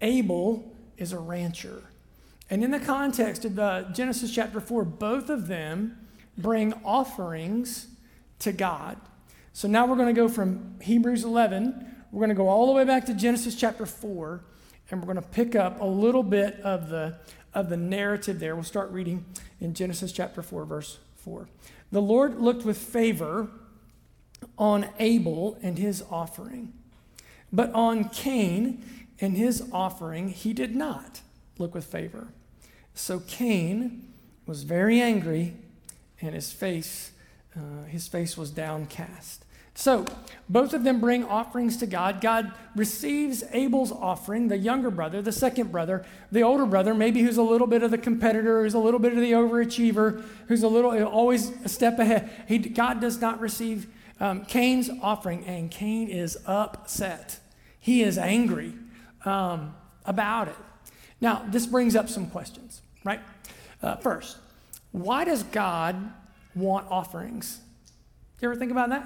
Abel 0.00 0.74
is 0.96 1.12
a 1.12 1.18
rancher. 1.18 1.82
And 2.50 2.64
in 2.64 2.72
the 2.72 2.80
context 2.80 3.44
of 3.44 3.54
the 3.54 3.88
Genesis 3.92 4.34
chapter 4.34 4.60
4, 4.60 4.84
both 4.84 5.30
of 5.30 5.46
them 5.46 5.96
bring 6.36 6.74
offerings 6.84 7.86
to 8.40 8.52
God. 8.52 8.98
So 9.52 9.68
now 9.68 9.86
we're 9.86 9.96
going 9.96 10.12
to 10.12 10.20
go 10.20 10.28
from 10.28 10.80
Hebrews 10.80 11.22
11, 11.22 11.86
we're 12.10 12.20
going 12.20 12.30
to 12.30 12.34
go 12.34 12.48
all 12.48 12.66
the 12.66 12.72
way 12.72 12.84
back 12.84 13.06
to 13.06 13.14
Genesis 13.14 13.54
chapter 13.54 13.86
4, 13.86 14.42
and 14.90 15.00
we're 15.00 15.12
going 15.12 15.24
to 15.24 15.30
pick 15.30 15.54
up 15.54 15.80
a 15.80 15.84
little 15.84 16.24
bit 16.24 16.60
of 16.62 16.88
the, 16.88 17.18
of 17.54 17.68
the 17.68 17.76
narrative 17.76 18.40
there. 18.40 18.56
We'll 18.56 18.64
start 18.64 18.90
reading 18.90 19.24
in 19.60 19.74
Genesis 19.74 20.10
chapter 20.10 20.42
4, 20.42 20.64
verse 20.64 20.98
4. 21.16 21.48
The 21.92 22.02
Lord 22.02 22.40
looked 22.40 22.64
with 22.64 22.78
favor 22.78 23.48
on 24.58 24.88
Abel 24.98 25.56
and 25.62 25.78
his 25.78 26.02
offering, 26.10 26.72
but 27.52 27.72
on 27.74 28.08
Cain 28.08 28.84
and 29.20 29.36
his 29.36 29.68
offering 29.72 30.30
he 30.30 30.52
did 30.52 30.74
not 30.74 31.20
look 31.58 31.74
with 31.74 31.84
favor. 31.84 32.28
So 32.94 33.20
Cain 33.20 34.12
was 34.46 34.62
very 34.64 35.00
angry, 35.00 35.54
and 36.20 36.34
his 36.34 36.52
face, 36.52 37.12
uh, 37.56 37.84
his 37.84 38.08
face 38.08 38.36
was 38.36 38.50
downcast. 38.50 39.44
So 39.74 40.04
both 40.48 40.74
of 40.74 40.84
them 40.84 41.00
bring 41.00 41.24
offerings 41.24 41.76
to 41.78 41.86
God. 41.86 42.20
God 42.20 42.52
receives 42.76 43.44
Abel's 43.52 43.92
offering, 43.92 44.48
the 44.48 44.58
younger 44.58 44.90
brother, 44.90 45.22
the 45.22 45.32
second 45.32 45.72
brother, 45.72 46.04
the 46.30 46.42
older 46.42 46.66
brother, 46.66 46.92
maybe 46.92 47.22
who's 47.22 47.38
a 47.38 47.42
little 47.42 47.66
bit 47.66 47.82
of 47.82 47.90
the 47.90 47.96
competitor, 47.96 48.62
who's 48.62 48.74
a 48.74 48.78
little 48.78 49.00
bit 49.00 49.12
of 49.12 49.20
the 49.20 49.32
overachiever, 49.32 50.22
who's 50.48 50.62
a 50.62 50.68
little 50.68 50.92
always 51.04 51.50
a 51.64 51.68
step 51.68 51.98
ahead. 51.98 52.30
He, 52.46 52.58
God 52.58 53.00
does 53.00 53.20
not 53.20 53.40
receive 53.40 53.86
um, 54.18 54.44
Cain's 54.44 54.90
offering, 55.00 55.46
and 55.46 55.70
Cain 55.70 56.08
is 56.08 56.36
upset. 56.46 57.38
He 57.78 58.02
is 58.02 58.18
angry 58.18 58.74
um, 59.24 59.74
about 60.04 60.48
it. 60.48 60.56
Now, 61.20 61.44
this 61.48 61.66
brings 61.66 61.96
up 61.96 62.08
some 62.08 62.26
questions, 62.28 62.82
right? 63.04 63.20
Uh, 63.82 63.96
first, 63.96 64.38
why 64.92 65.24
does 65.24 65.42
God 65.44 66.12
want 66.54 66.90
offerings? 66.90 67.58
Do 68.38 68.46
you 68.46 68.50
ever 68.50 68.58
think 68.58 68.70
about 68.70 68.88
that? 68.88 69.04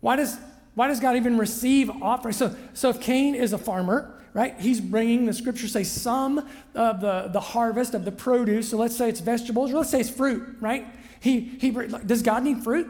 Why 0.00 0.16
does, 0.16 0.38
why 0.74 0.88
does 0.88 1.00
God 1.00 1.16
even 1.16 1.38
receive 1.38 1.90
offerings? 2.02 2.36
So, 2.36 2.54
so 2.74 2.90
if 2.90 3.00
Cain 3.00 3.34
is 3.34 3.52
a 3.52 3.58
farmer, 3.58 4.14
right, 4.34 4.58
he's 4.60 4.80
bringing, 4.80 5.26
the 5.26 5.32
scriptures 5.32 5.72
say, 5.72 5.84
some 5.84 6.46
of 6.74 7.00
the, 7.00 7.30
the 7.32 7.40
harvest 7.40 7.94
of 7.94 8.04
the 8.04 8.12
produce. 8.12 8.70
So 8.70 8.76
let's 8.76 8.96
say 8.96 9.08
it's 9.08 9.20
vegetables, 9.20 9.72
or 9.72 9.78
let's 9.78 9.90
say 9.90 10.00
it's 10.00 10.10
fruit, 10.10 10.56
right? 10.60 10.86
He, 11.20 11.40
he, 11.40 11.70
does 11.70 12.22
God 12.22 12.44
need 12.44 12.62
fruit? 12.62 12.88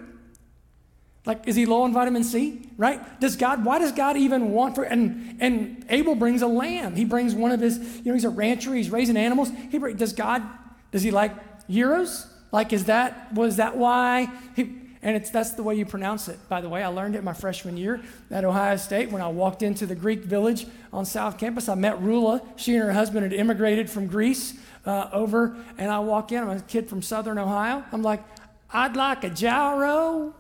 Like, 1.29 1.47
is 1.47 1.57
he 1.57 1.67
low 1.67 1.83
on 1.83 1.93
vitamin 1.93 2.25
C? 2.25 2.71
Right? 2.79 3.21
Does 3.21 3.37
God, 3.37 3.63
why 3.63 3.79
does 3.79 3.93
God 3.93 4.17
even 4.17 4.51
want 4.51 4.75
for, 4.75 4.83
and, 4.83 5.37
and 5.41 5.85
Abel 5.91 6.15
brings 6.15 6.41
a 6.41 6.47
lamb. 6.47 6.97
He 6.97 7.05
brings 7.05 7.35
one 7.35 7.53
of 7.53 7.61
his, 7.61 7.79
you 7.99 8.05
know, 8.07 8.15
he's 8.15 8.25
a 8.25 8.31
rancher, 8.31 8.75
he's 8.75 8.89
raising 8.89 9.19
animals. 9.19 9.53
He, 9.71 9.79
does 9.79 10.15
God, 10.15 10.43
does 10.91 11.03
he 11.03 11.11
like 11.11 11.33
euros? 11.69 12.27
Like, 12.51 12.73
is 12.73 12.87
that, 12.87 13.31
was 13.35 13.57
that 13.57 13.77
why? 13.77 14.33
He, 14.57 14.75
and 15.03 15.17
it's, 15.17 15.29
that's 15.29 15.51
the 15.51 15.63
way 15.63 15.75
you 15.75 15.85
pronounce 15.85 16.29
it, 16.29 16.39
by 16.49 16.63
the 16.63 16.69
way. 16.71 16.83
I 16.83 16.89
learned 16.89 17.15
it 17.15 17.23
my 17.23 17.35
freshman 17.35 17.77
year 17.77 18.01
at 18.31 18.47
Ohio 18.47 18.77
State 18.77 19.11
when 19.13 19.21
I 19.21 19.29
walked 19.29 19.63
into 19.63 19.85
the 19.85 19.95
Greek 19.95 20.25
village 20.25 20.67
on 20.95 21.05
South 21.05 21.37
Campus. 21.37 21.69
I 21.69 21.75
met 21.75 22.01
Rula. 22.01 22.43
She 22.57 22.75
and 22.75 22.83
her 22.83 22.93
husband 22.95 23.25
had 23.25 23.35
immigrated 23.35 23.91
from 23.91 24.07
Greece 24.07 24.55
uh, 24.87 25.11
over, 25.13 25.59
and 25.77 25.91
I 25.91 25.99
walk 25.99 26.33
in. 26.33 26.43
I'm 26.43 26.57
a 26.57 26.61
kid 26.63 26.89
from 26.89 27.03
Southern 27.03 27.37
Ohio. 27.37 27.85
I'm 27.93 28.03
like, 28.03 28.25
I'd 28.71 28.97
like 28.97 29.25
a 29.25 29.31
gyro 29.31 30.35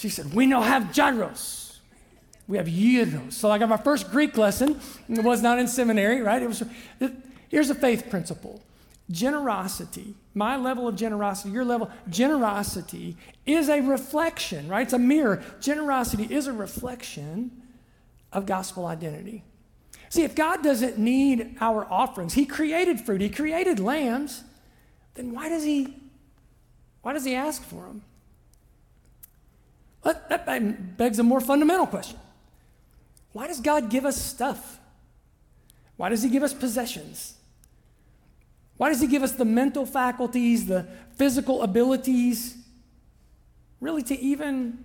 she 0.00 0.08
said, 0.08 0.32
We 0.32 0.48
don't 0.48 0.62
have 0.62 0.92
gyros. 0.92 1.78
We 2.48 2.56
have 2.56 2.66
gyros. 2.66 3.36
So 3.36 3.50
I 3.50 3.58
got 3.58 3.68
my 3.68 3.76
first 3.76 4.10
Greek 4.10 4.38
lesson. 4.38 4.80
It 5.08 5.22
was 5.22 5.42
not 5.42 5.58
in 5.58 5.68
seminary, 5.68 6.22
right? 6.22 6.42
It 6.42 6.48
was. 6.48 6.62
It, 7.00 7.12
here's 7.50 7.68
a 7.68 7.74
faith 7.74 8.08
principle 8.08 8.62
generosity, 9.10 10.14
my 10.34 10.56
level 10.56 10.86
of 10.86 10.94
generosity, 10.94 11.50
your 11.50 11.64
level, 11.64 11.90
generosity 12.08 13.16
is 13.44 13.68
a 13.68 13.80
reflection, 13.80 14.68
right? 14.68 14.82
It's 14.82 14.92
a 14.92 14.98
mirror. 14.98 15.42
Generosity 15.60 16.32
is 16.32 16.46
a 16.46 16.52
reflection 16.52 17.50
of 18.32 18.46
gospel 18.46 18.86
identity. 18.86 19.42
See, 20.08 20.22
if 20.22 20.34
God 20.34 20.62
doesn't 20.62 20.96
need 20.96 21.56
our 21.60 21.84
offerings, 21.90 22.34
He 22.34 22.46
created 22.46 23.00
fruit, 23.00 23.20
He 23.20 23.28
created 23.28 23.80
lambs, 23.80 24.44
then 25.14 25.34
why 25.34 25.48
does 25.48 25.64
He, 25.64 25.96
why 27.02 27.12
does 27.12 27.24
He 27.24 27.34
ask 27.34 27.62
for 27.62 27.86
them? 27.86 28.02
That, 30.02 30.28
that 30.28 30.96
begs 30.96 31.18
a 31.18 31.22
more 31.22 31.40
fundamental 31.40 31.86
question 31.86 32.18
Why 33.32 33.46
does 33.46 33.60
God 33.60 33.90
give 33.90 34.04
us 34.04 34.20
stuff? 34.20 34.78
Why 35.96 36.08
does 36.08 36.22
He 36.22 36.30
give 36.30 36.42
us 36.42 36.54
possessions? 36.54 37.34
Why 38.76 38.88
does 38.88 39.00
He 39.00 39.06
give 39.06 39.22
us 39.22 39.32
the 39.32 39.44
mental 39.44 39.84
faculties, 39.84 40.66
the 40.66 40.86
physical 41.16 41.62
abilities, 41.62 42.56
really 43.80 44.02
to 44.04 44.18
even, 44.18 44.78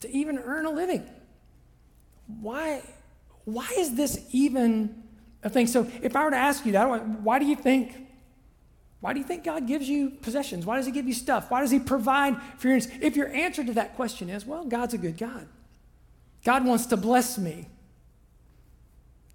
to 0.00 0.10
even 0.10 0.38
earn 0.38 0.66
a 0.66 0.70
living? 0.70 1.08
Why, 2.40 2.82
why 3.44 3.68
is 3.78 3.94
this 3.94 4.22
even 4.32 5.02
a 5.42 5.48
thing? 5.48 5.66
So 5.66 5.90
if 6.02 6.14
I 6.14 6.24
were 6.24 6.30
to 6.30 6.36
ask 6.36 6.66
you 6.66 6.72
that, 6.72 6.86
why 7.22 7.38
do 7.38 7.46
you 7.46 7.56
think 7.56 8.09
why 9.00 9.14
do 9.14 9.18
you 9.18 9.24
think 9.24 9.44
God 9.44 9.66
gives 9.66 9.88
you 9.88 10.10
possessions? 10.10 10.66
Why 10.66 10.76
does 10.76 10.86
He 10.86 10.92
give 10.92 11.06
you 11.06 11.14
stuff? 11.14 11.50
Why 11.50 11.60
does 11.60 11.70
He 11.70 11.78
provide 11.78 12.36
for 12.58 12.68
your 12.68 12.76
needs? 12.76 12.88
If 13.00 13.16
your 13.16 13.28
answer 13.28 13.64
to 13.64 13.72
that 13.74 13.96
question 13.96 14.28
is, 14.28 14.44
well, 14.44 14.64
God's 14.64 14.94
a 14.94 14.98
good 14.98 15.16
God, 15.16 15.46
God 16.44 16.64
wants 16.66 16.86
to 16.86 16.96
bless 16.96 17.38
me, 17.38 17.66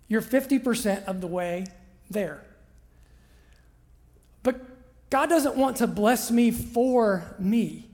you're 0.08 0.22
50% 0.22 1.06
of 1.06 1.20
the 1.20 1.28
way 1.28 1.66
there. 2.12 2.44
But 4.44 4.62
God 5.10 5.30
doesn't 5.30 5.56
want 5.56 5.78
to 5.78 5.88
bless 5.88 6.30
me 6.30 6.52
for 6.52 7.24
me. 7.40 7.90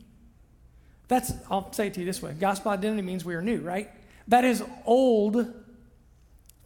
That's, 1.08 1.34
I'll 1.50 1.72
say 1.72 1.88
it 1.88 1.94
to 1.96 2.02
you 2.02 2.06
this 2.06 2.22
way 2.22 2.34
gospel 2.34 2.72
identity 2.72 3.02
means 3.02 3.24
we 3.24 3.36
are 3.36 3.42
new, 3.42 3.60
right? 3.60 3.90
That 4.28 4.44
is 4.44 4.64
old 4.86 5.54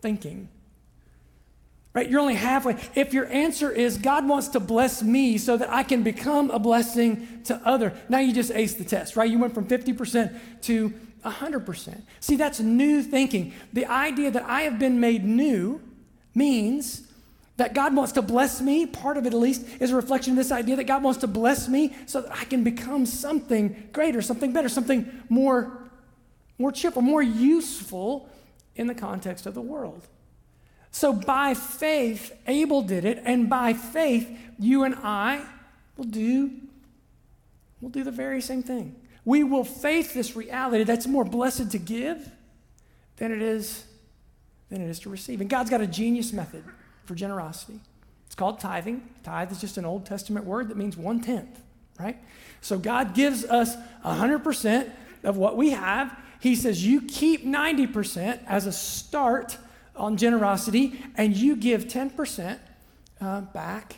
thinking 0.02 0.50
right? 1.96 2.10
You're 2.10 2.20
only 2.20 2.36
halfway. 2.36 2.76
If 2.94 3.14
your 3.14 3.26
answer 3.32 3.72
is 3.72 3.98
God 3.98 4.28
wants 4.28 4.50
to 4.50 4.60
bless 4.60 5.02
me 5.02 5.38
so 5.40 5.58
that 5.58 5.72
I 5.72 5.82
can 5.82 6.04
become 6.04 6.52
a 6.52 6.60
blessing 6.60 7.42
to 7.46 7.56
other, 7.66 7.94
now 8.10 8.20
you 8.20 8.34
just 8.34 8.52
aced 8.52 8.78
the 8.78 8.84
test, 8.84 9.16
right? 9.16 9.30
You 9.30 9.40
went 9.40 9.56
from 9.56 9.66
50% 9.66 10.38
to 10.64 10.94
100%. 11.24 12.02
See, 12.20 12.36
that's 12.36 12.60
new 12.60 13.02
thinking. 13.02 13.54
The 13.74 13.86
idea 13.86 14.30
that 14.30 14.44
I 14.44 14.64
have 14.64 14.78
been 14.78 15.00
made 15.00 15.24
new 15.24 15.82
means 16.36 17.02
that 17.58 17.74
God 17.74 17.96
wants 17.96 18.12
to 18.12 18.22
bless 18.22 18.60
me, 18.60 18.86
part 18.86 19.16
of 19.16 19.26
it 19.26 19.34
at 19.34 19.40
least, 19.40 19.66
is 19.80 19.92
a 19.92 19.96
reflection 19.96 20.34
of 20.34 20.38
this 20.38 20.52
idea 20.52 20.76
that 20.76 20.84
God 20.84 21.02
wants 21.02 21.22
to 21.22 21.28
bless 21.28 21.70
me 21.70 21.96
so 22.06 22.20
that 22.20 22.32
I 22.38 22.44
can 22.44 22.66
become 22.66 23.06
something 23.06 23.90
greater, 23.94 24.22
something 24.22 24.52
better, 24.52 24.68
something 24.68 25.24
more, 25.30 25.90
more 26.60 26.74
cheerful, 26.74 27.02
more 27.02 27.24
useful 27.24 28.30
in 28.76 28.88
the 28.88 28.96
context 28.96 29.46
of 29.46 29.54
the 29.54 29.62
world. 29.62 30.06
So 30.96 31.12
by 31.12 31.56
faith, 31.56 32.32
Abel 32.48 32.82
did 32.82 33.04
it, 33.04 33.22
and 33.26 33.50
by 33.50 33.74
faith, 33.74 34.30
you 34.58 34.86
and 34.86 34.96
I 35.04 35.44
will 35.98 36.06
do, 36.06 36.52
will 37.82 37.90
do 37.90 38.06
the 38.06 38.12
very 38.12 38.40
same 38.40 38.64
thing. 38.64 38.96
We 39.26 39.44
will 39.44 39.66
faith 39.66 40.14
this 40.14 40.38
reality 40.38 40.86
that's 40.86 41.06
more 41.06 41.26
blessed 41.26 41.72
to 41.72 41.80
give 41.80 42.32
than 43.18 43.34
it 43.34 43.42
is 43.42 43.84
than 44.70 44.80
it 44.80 44.90
is 44.90 45.00
to 45.00 45.10
receive. 45.10 45.42
And 45.42 45.50
God's 45.50 45.70
got 45.70 45.82
a 45.82 45.88
genius 45.88 46.32
method 46.32 46.64
for 47.04 47.14
generosity. 47.14 47.82
It's 48.28 48.36
called 48.36 48.62
tithing. 48.62 49.06
Tithe 49.22 49.52
is 49.52 49.60
just 49.60 49.78
an 49.78 49.84
Old 49.84 50.06
Testament 50.06 50.46
word 50.46 50.70
that 50.70 50.78
means 50.78 50.96
one 50.96 51.20
tenth, 51.20 51.60
right? 52.00 52.24
So 52.62 52.80
God 52.80 53.14
gives 53.14 53.44
us 53.44 53.76
100% 54.06 54.90
of 55.26 55.36
what 55.36 55.58
we 55.58 55.72
have. 55.72 56.18
He 56.40 56.56
says, 56.56 56.86
You 56.86 57.02
keep 57.02 57.46
90% 57.46 58.40
as 58.48 58.66
a 58.66 58.72
start 58.72 59.58
on 59.96 60.18
generosity, 60.18 61.02
and 61.16 61.36
you 61.36 61.56
give 61.56 61.86
10% 61.88 62.60
uh, 63.22 63.42
back 63.42 63.98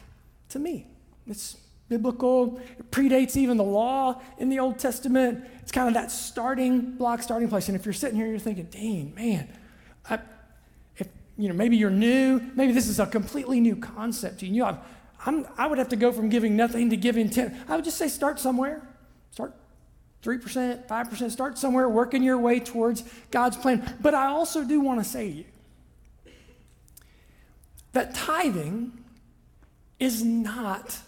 to 0.49 0.59
me. 0.59 0.87
It's 1.27 1.57
biblical, 1.89 2.59
it 2.77 2.91
predates 2.91 3.35
even 3.37 3.57
the 3.57 3.63
law 3.63 4.21
in 4.37 4.49
the 4.49 4.59
Old 4.59 4.79
Testament. 4.79 5.43
It's 5.61 5.71
kind 5.71 5.87
of 5.87 5.93
that 5.93 6.11
starting 6.11 6.97
block, 6.97 7.21
starting 7.21 7.47
place. 7.49 7.67
And 7.67 7.77
if 7.77 7.85
you're 7.85 7.93
sitting 7.93 8.17
here, 8.17 8.27
you're 8.27 8.39
thinking, 8.39 8.65
dang, 8.65 9.13
man, 9.15 9.49
I, 10.09 10.19
if, 10.97 11.07
you 11.37 11.47
know, 11.47 11.55
maybe 11.55 11.77
you're 11.77 11.89
new, 11.89 12.41
maybe 12.55 12.73
this 12.73 12.87
is 12.87 12.99
a 12.99 13.05
completely 13.05 13.59
new 13.59 13.75
concept 13.75 14.39
to 14.39 14.47
you. 14.47 14.63
i 14.63 14.77
I'm, 15.25 15.47
I 15.57 15.67
would 15.67 15.79
have 15.79 15.89
to 15.89 15.95
go 15.95 16.11
from 16.11 16.29
giving 16.29 16.55
nothing 16.55 16.89
to 16.91 16.97
giving 16.97 17.29
10. 17.29 17.65
I 17.67 17.75
would 17.75 17.85
just 17.85 17.97
say 17.97 18.07
start 18.07 18.39
somewhere. 18.39 18.81
Start 19.31 19.53
3%, 20.23 20.87
5%, 20.87 21.31
start 21.31 21.57
somewhere, 21.57 21.89
working 21.89 22.23
your 22.23 22.37
way 22.37 22.59
towards 22.59 23.03
God's 23.31 23.57
plan. 23.57 23.95
But 23.99 24.13
I 24.13 24.27
also 24.27 24.63
do 24.63 24.79
want 24.79 25.03
to 25.03 25.03
say 25.03 25.31
to 25.31 25.37
you, 25.39 25.45
that 27.97 28.13
tithing 28.13 28.91
is 29.99 30.23
not 30.23 30.99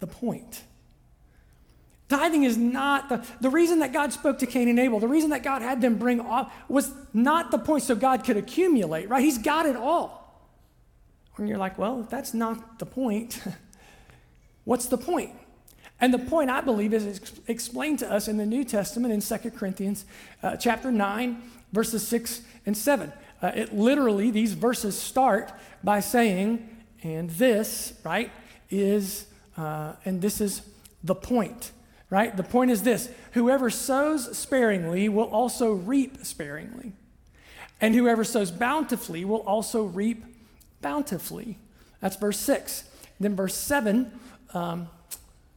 the 0.00 0.06
point. 0.06 0.64
Tithing 2.08 2.42
is 2.42 2.56
not 2.56 3.08
the, 3.08 3.24
the 3.40 3.50
reason 3.50 3.78
that 3.80 3.92
God 3.92 4.12
spoke 4.12 4.38
to 4.40 4.46
Cain 4.46 4.68
and 4.68 4.80
Abel, 4.80 4.98
the 4.98 5.06
reason 5.06 5.30
that 5.30 5.44
God 5.44 5.62
had 5.62 5.80
them 5.80 5.96
bring 5.96 6.20
off 6.20 6.52
was 6.68 6.90
not 7.14 7.52
the 7.52 7.58
point 7.58 7.84
so 7.84 7.94
God 7.94 8.24
could 8.24 8.36
accumulate, 8.36 9.08
right? 9.08 9.22
He's 9.22 9.38
got 9.38 9.64
it 9.66 9.76
all. 9.76 10.42
And 11.36 11.48
you're 11.48 11.58
like, 11.58 11.78
well, 11.78 12.02
that's 12.10 12.34
not 12.34 12.80
the 12.80 12.86
point, 12.86 13.40
what's 14.64 14.86
the 14.86 14.98
point? 14.98 15.30
And 16.00 16.12
the 16.12 16.18
point, 16.18 16.50
I 16.50 16.60
believe, 16.60 16.92
is 16.92 17.20
explained 17.46 18.00
to 18.00 18.10
us 18.10 18.26
in 18.26 18.38
the 18.38 18.46
New 18.46 18.64
Testament 18.64 19.14
in 19.14 19.20
2 19.20 19.50
Corinthians 19.50 20.04
uh, 20.42 20.56
chapter 20.56 20.90
9, 20.90 21.42
verses 21.72 22.06
6 22.08 22.42
and 22.66 22.76
7. 22.76 23.12
Uh, 23.40 23.52
it 23.54 23.74
literally, 23.74 24.30
these 24.30 24.54
verses 24.54 25.00
start 25.00 25.52
by 25.82 26.00
saying, 26.00 26.68
and 27.02 27.30
this, 27.30 27.94
right, 28.04 28.30
is, 28.70 29.26
uh, 29.56 29.94
and 30.04 30.20
this 30.20 30.40
is 30.40 30.62
the 31.02 31.14
point, 31.14 31.72
right? 32.10 32.36
The 32.36 32.42
point 32.42 32.70
is 32.70 32.82
this 32.82 33.10
whoever 33.32 33.70
sows 33.70 34.36
sparingly 34.36 35.08
will 35.08 35.28
also 35.28 35.72
reap 35.72 36.24
sparingly, 36.24 36.92
and 37.80 37.94
whoever 37.94 38.24
sows 38.24 38.50
bountifully 38.50 39.24
will 39.24 39.42
also 39.42 39.84
reap 39.84 40.24
bountifully. 40.80 41.58
That's 42.00 42.16
verse 42.16 42.38
6. 42.38 42.84
Then 43.20 43.34
verse 43.34 43.54
7 43.54 44.12
um, 44.54 44.88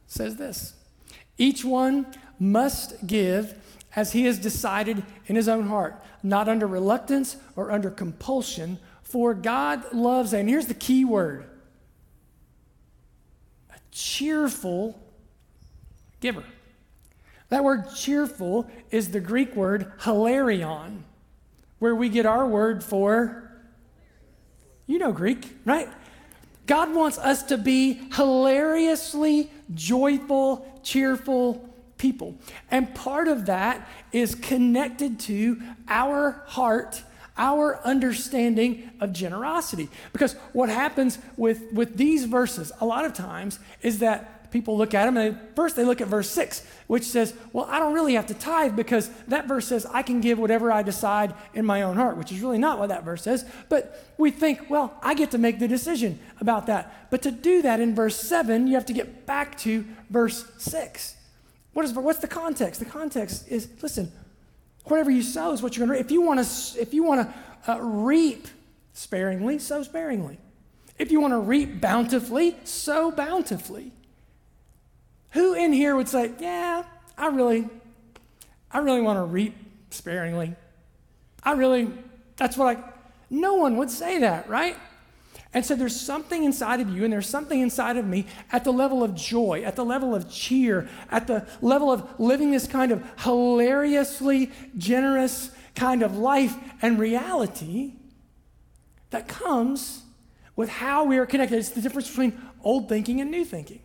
says 0.08 0.36
this 0.36 0.74
Each 1.38 1.64
one 1.64 2.08
must 2.40 3.06
give 3.06 3.56
as 3.96 4.14
he 4.14 4.26
has 4.26 4.40
decided 4.40 5.04
in 5.28 5.36
his 5.36 5.50
own 5.50 5.68
heart, 5.68 6.02
not 6.24 6.48
under 6.48 6.66
reluctance 6.66 7.38
or 7.56 7.72
under 7.72 7.90
compulsion, 7.90 8.80
for 9.12 9.34
God 9.34 9.94
loves, 9.94 10.34
and 10.34 10.48
here's 10.50 10.68
the 10.68 10.74
key 10.74 11.04
word 11.06 11.46
a 13.70 13.80
cheerful 13.92 15.00
giver. 16.20 16.44
That 17.50 17.64
word 17.66 17.86
cheerful 17.96 18.70
is 18.92 19.12
the 19.12 19.20
Greek 19.20 19.56
word 19.56 19.92
hilarion, 20.04 21.04
where 21.80 21.94
we 21.94 22.08
get 22.08 22.26
our 22.26 22.48
word 22.48 22.84
for, 22.84 23.52
you 24.88 24.98
know 24.98 25.12
Greek, 25.12 25.58
right? 25.66 25.90
God 26.66 26.96
wants 26.96 27.18
us 27.18 27.44
to 27.44 27.58
be 27.58 28.00
hilariously 28.16 29.52
joyful, 29.74 30.80
cheerful 30.84 31.68
people. 31.98 32.36
And 32.70 32.96
part 32.96 33.28
of 33.28 33.48
that 33.48 33.88
is 34.14 34.36
connected 34.36 35.20
to 35.22 35.62
our 35.90 36.44
heart, 36.48 37.04
our 37.42 37.82
understanding 37.84 38.92
of 39.00 39.12
generosity. 39.12 39.90
Because 40.14 40.34
what 40.54 40.70
happens 40.70 41.18
with, 41.36 41.74
with 41.74 41.98
these 41.98 42.26
verses 42.26 42.72
a 42.80 42.86
lot 42.86 43.04
of 43.04 43.14
times 43.14 43.58
is 43.82 43.98
that 44.00 44.52
people 44.52 44.78
look 44.78 44.94
at 44.94 45.06
them 45.06 45.18
and 45.18 45.36
they, 45.36 45.40
first 45.56 45.76
they 45.76 45.84
look 45.84 46.02
at 46.02 46.08
verse 46.10 46.30
6 46.30 46.68
which 46.88 47.06
says 47.06 47.34
well 47.54 47.66
i 47.70 47.80
don't 47.80 47.94
really 47.94 48.16
have 48.16 48.26
to 48.26 48.34
tithe 48.34 48.76
because 48.76 49.10
that 49.30 49.48
verse 49.48 49.66
says 49.66 49.86
i 49.94 50.02
can 50.02 50.20
give 50.20 50.38
whatever 50.38 50.74
i 50.74 50.84
decide 50.84 51.34
in 51.54 51.66
my 51.66 51.84
own 51.84 51.96
heart 51.96 52.18
which 52.18 52.34
is 52.34 52.42
really 52.42 52.58
not 52.58 52.78
what 52.78 52.90
that 52.90 53.06
verse 53.06 53.24
says 53.24 53.46
but 53.70 54.14
we 54.18 54.30
think 54.30 54.70
well 54.70 54.94
i 55.02 55.14
get 55.14 55.32
to 55.32 55.38
make 55.38 55.58
the 55.60 55.70
decision 55.70 56.20
about 56.42 56.66
that 56.66 57.10
but 57.10 57.22
to 57.22 57.32
do 57.32 57.62
that 57.62 57.80
in 57.80 57.96
verse 57.96 58.18
7 58.20 58.68
you 58.68 58.74
have 58.74 58.86
to 58.86 58.92
get 58.92 59.26
back 59.26 59.58
to 59.58 59.86
verse 60.10 60.44
6 60.58 61.16
what 61.74 61.86
is, 61.86 61.94
what's 61.94 62.20
the 62.20 62.28
context? 62.28 62.80
The 62.80 62.86
context 62.86 63.48
is 63.48 63.70
listen, 63.82 64.12
whatever 64.92 65.10
you 65.10 65.24
sow 65.24 65.54
is 65.54 65.62
what 65.62 65.76
you're 65.76 65.88
going 65.88 65.98
to 65.98 66.02
reap. 66.02 66.06
If 66.06 66.12
you 66.12 66.22
want 66.22 66.46
to, 66.46 66.80
if 66.80 66.94
you 66.94 67.04
want 67.04 67.28
to 67.66 67.72
uh, 67.72 67.80
reap 67.80 68.48
sparingly, 68.94 69.58
sow 69.58 69.82
sparingly. 69.82 70.38
If 71.00 71.12
you 71.12 71.20
want 71.20 71.32
to 71.32 71.40
reap 71.40 71.82
bountifully, 71.82 72.58
sow 72.64 73.10
bountifully. 73.10 73.92
Who 75.32 75.54
in 75.54 75.74
here 75.74 75.96
would 75.96 76.10
say, 76.10 76.34
"Yeah, 76.40 76.84
I 77.18 77.28
really, 77.28 77.68
I 78.70 78.80
really 78.80 79.02
want 79.02 79.18
to 79.18 79.24
reap 79.24 79.56
sparingly. 79.90 80.56
I 81.44 81.54
really, 81.54 81.92
that's 82.36 82.58
what 82.58 82.78
I." 82.78 82.84
No 83.30 83.56
one 83.56 83.78
would 83.78 83.90
say 83.90 84.20
that, 84.20 84.50
right? 84.50 84.76
And 85.54 85.66
so 85.66 85.76
there's 85.76 86.00
something 86.00 86.46
inside 86.46 86.80
of 86.80 86.90
you, 86.90 87.04
and 87.04 87.12
there's 87.12 87.28
something 87.28 87.60
inside 87.60 87.98
of 87.98 88.06
me 88.06 88.26
at 88.52 88.64
the 88.64 88.72
level 88.72 89.04
of 89.04 89.16
joy, 89.16 89.64
at 89.66 89.76
the 89.76 89.84
level 89.84 90.16
of 90.16 90.32
cheer, 90.32 90.88
at 91.10 91.28
the 91.28 91.46
level 91.62 91.92
of 91.92 92.20
living 92.20 92.52
this 92.52 92.68
kind 92.68 92.92
of 92.92 93.04
hilariously 93.20 94.52
generous 94.78 95.52
kind 95.76 96.04
of 96.04 96.18
life 96.18 96.56
and 96.82 97.00
reality 97.00 97.94
that 99.10 99.28
comes 99.28 100.04
with 100.56 100.70
how 100.70 101.04
we 101.04 101.18
are 101.18 101.26
connected. 101.26 101.58
It's 101.58 101.70
the 101.70 101.82
difference 101.82 102.08
between 102.08 102.40
old 102.64 102.88
thinking 102.88 103.20
and 103.20 103.30
new 103.30 103.44
thinking. 103.44 103.82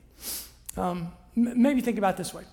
Um, 0.76 1.12
maybe 1.34 1.80
think 1.80 1.98
about 1.98 2.16
this 2.16 2.32
way. 2.32 2.44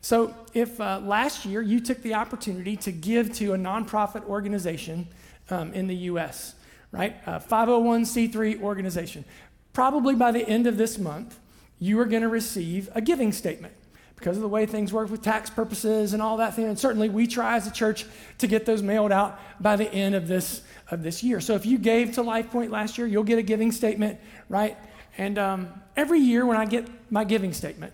So, 0.00 0.34
if 0.52 0.80
uh, 0.80 1.00
last 1.04 1.44
year 1.44 1.62
you 1.62 1.78
took 1.78 2.02
the 2.02 2.14
opportunity 2.14 2.76
to 2.78 2.90
give 2.90 3.32
to 3.34 3.52
a 3.52 3.56
nonprofit 3.56 4.24
organization 4.24 5.06
um, 5.48 5.72
in 5.74 5.86
the 5.86 5.94
US, 5.94 6.54
right? 6.92 7.16
A 7.26 7.40
501c3 7.40 8.60
organization, 8.60 9.24
probably 9.72 10.14
by 10.14 10.30
the 10.30 10.46
end 10.46 10.66
of 10.66 10.76
this 10.76 10.98
month, 10.98 11.38
you 11.78 11.98
are 11.98 12.04
going 12.04 12.22
to 12.22 12.28
receive 12.28 12.88
a 12.94 13.00
giving 13.00 13.32
statement 13.32 13.74
because 14.14 14.36
of 14.36 14.42
the 14.42 14.48
way 14.48 14.66
things 14.66 14.92
work 14.92 15.10
with 15.10 15.20
tax 15.20 15.50
purposes 15.50 16.12
and 16.12 16.22
all 16.22 16.36
that 16.36 16.54
thing. 16.54 16.66
And 16.66 16.78
certainly 16.78 17.08
we 17.08 17.26
try 17.26 17.56
as 17.56 17.66
a 17.66 17.72
church 17.72 18.06
to 18.38 18.46
get 18.46 18.66
those 18.66 18.80
mailed 18.80 19.10
out 19.10 19.40
by 19.60 19.74
the 19.74 19.92
end 19.92 20.14
of 20.14 20.28
this, 20.28 20.62
of 20.92 21.02
this 21.02 21.24
year. 21.24 21.40
So 21.40 21.54
if 21.54 21.66
you 21.66 21.76
gave 21.76 22.12
to 22.12 22.20
LifePoint 22.20 22.70
last 22.70 22.98
year, 22.98 23.08
you'll 23.08 23.24
get 23.24 23.38
a 23.38 23.42
giving 23.42 23.72
statement, 23.72 24.20
right? 24.48 24.76
And 25.18 25.38
um, 25.38 25.82
every 25.96 26.20
year 26.20 26.46
when 26.46 26.56
I 26.56 26.66
get 26.66 26.88
my 27.10 27.24
giving 27.24 27.52
statement, 27.52 27.92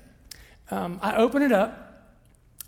um, 0.70 0.98
I 1.00 1.16
open 1.16 1.40
it 1.40 1.52
up 1.52 1.88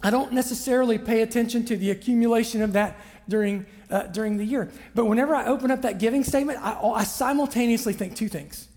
I 0.03 0.11
don't 0.11 0.33
necessarily 0.33 0.99
pay 0.99 1.21
attention 1.21 1.65
to 1.67 1.77
the 1.77 1.91
accumulation 1.91 2.63
of 2.63 2.73
that 2.73 2.97
during, 3.31 3.65
uh, 3.91 4.03
during 4.09 4.37
the 4.37 4.45
year. 4.45 4.71
But 4.95 5.07
whenever 5.07 5.35
I 5.35 5.47
open 5.47 5.71
up 5.71 5.83
that 5.83 5.99
giving 5.99 6.25
statement, 6.25 6.59
I, 6.61 6.79
I 6.79 7.05
simultaneously 7.05 7.95
think 7.95 8.17
two 8.17 8.29
things, 8.29 8.69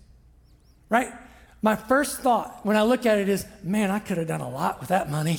right? 0.88 1.12
My 1.60 1.76
first 1.76 2.20
thought 2.20 2.60
when 2.64 2.76
I 2.76 2.82
look 2.82 3.04
at 3.04 3.18
it 3.18 3.28
is, 3.28 3.46
man, 3.62 3.90
I 3.90 3.98
could 3.98 4.16
have 4.16 4.28
done 4.28 4.40
a 4.40 4.48
lot 4.48 4.80
with 4.80 4.88
that 4.88 5.10
money. 5.10 5.38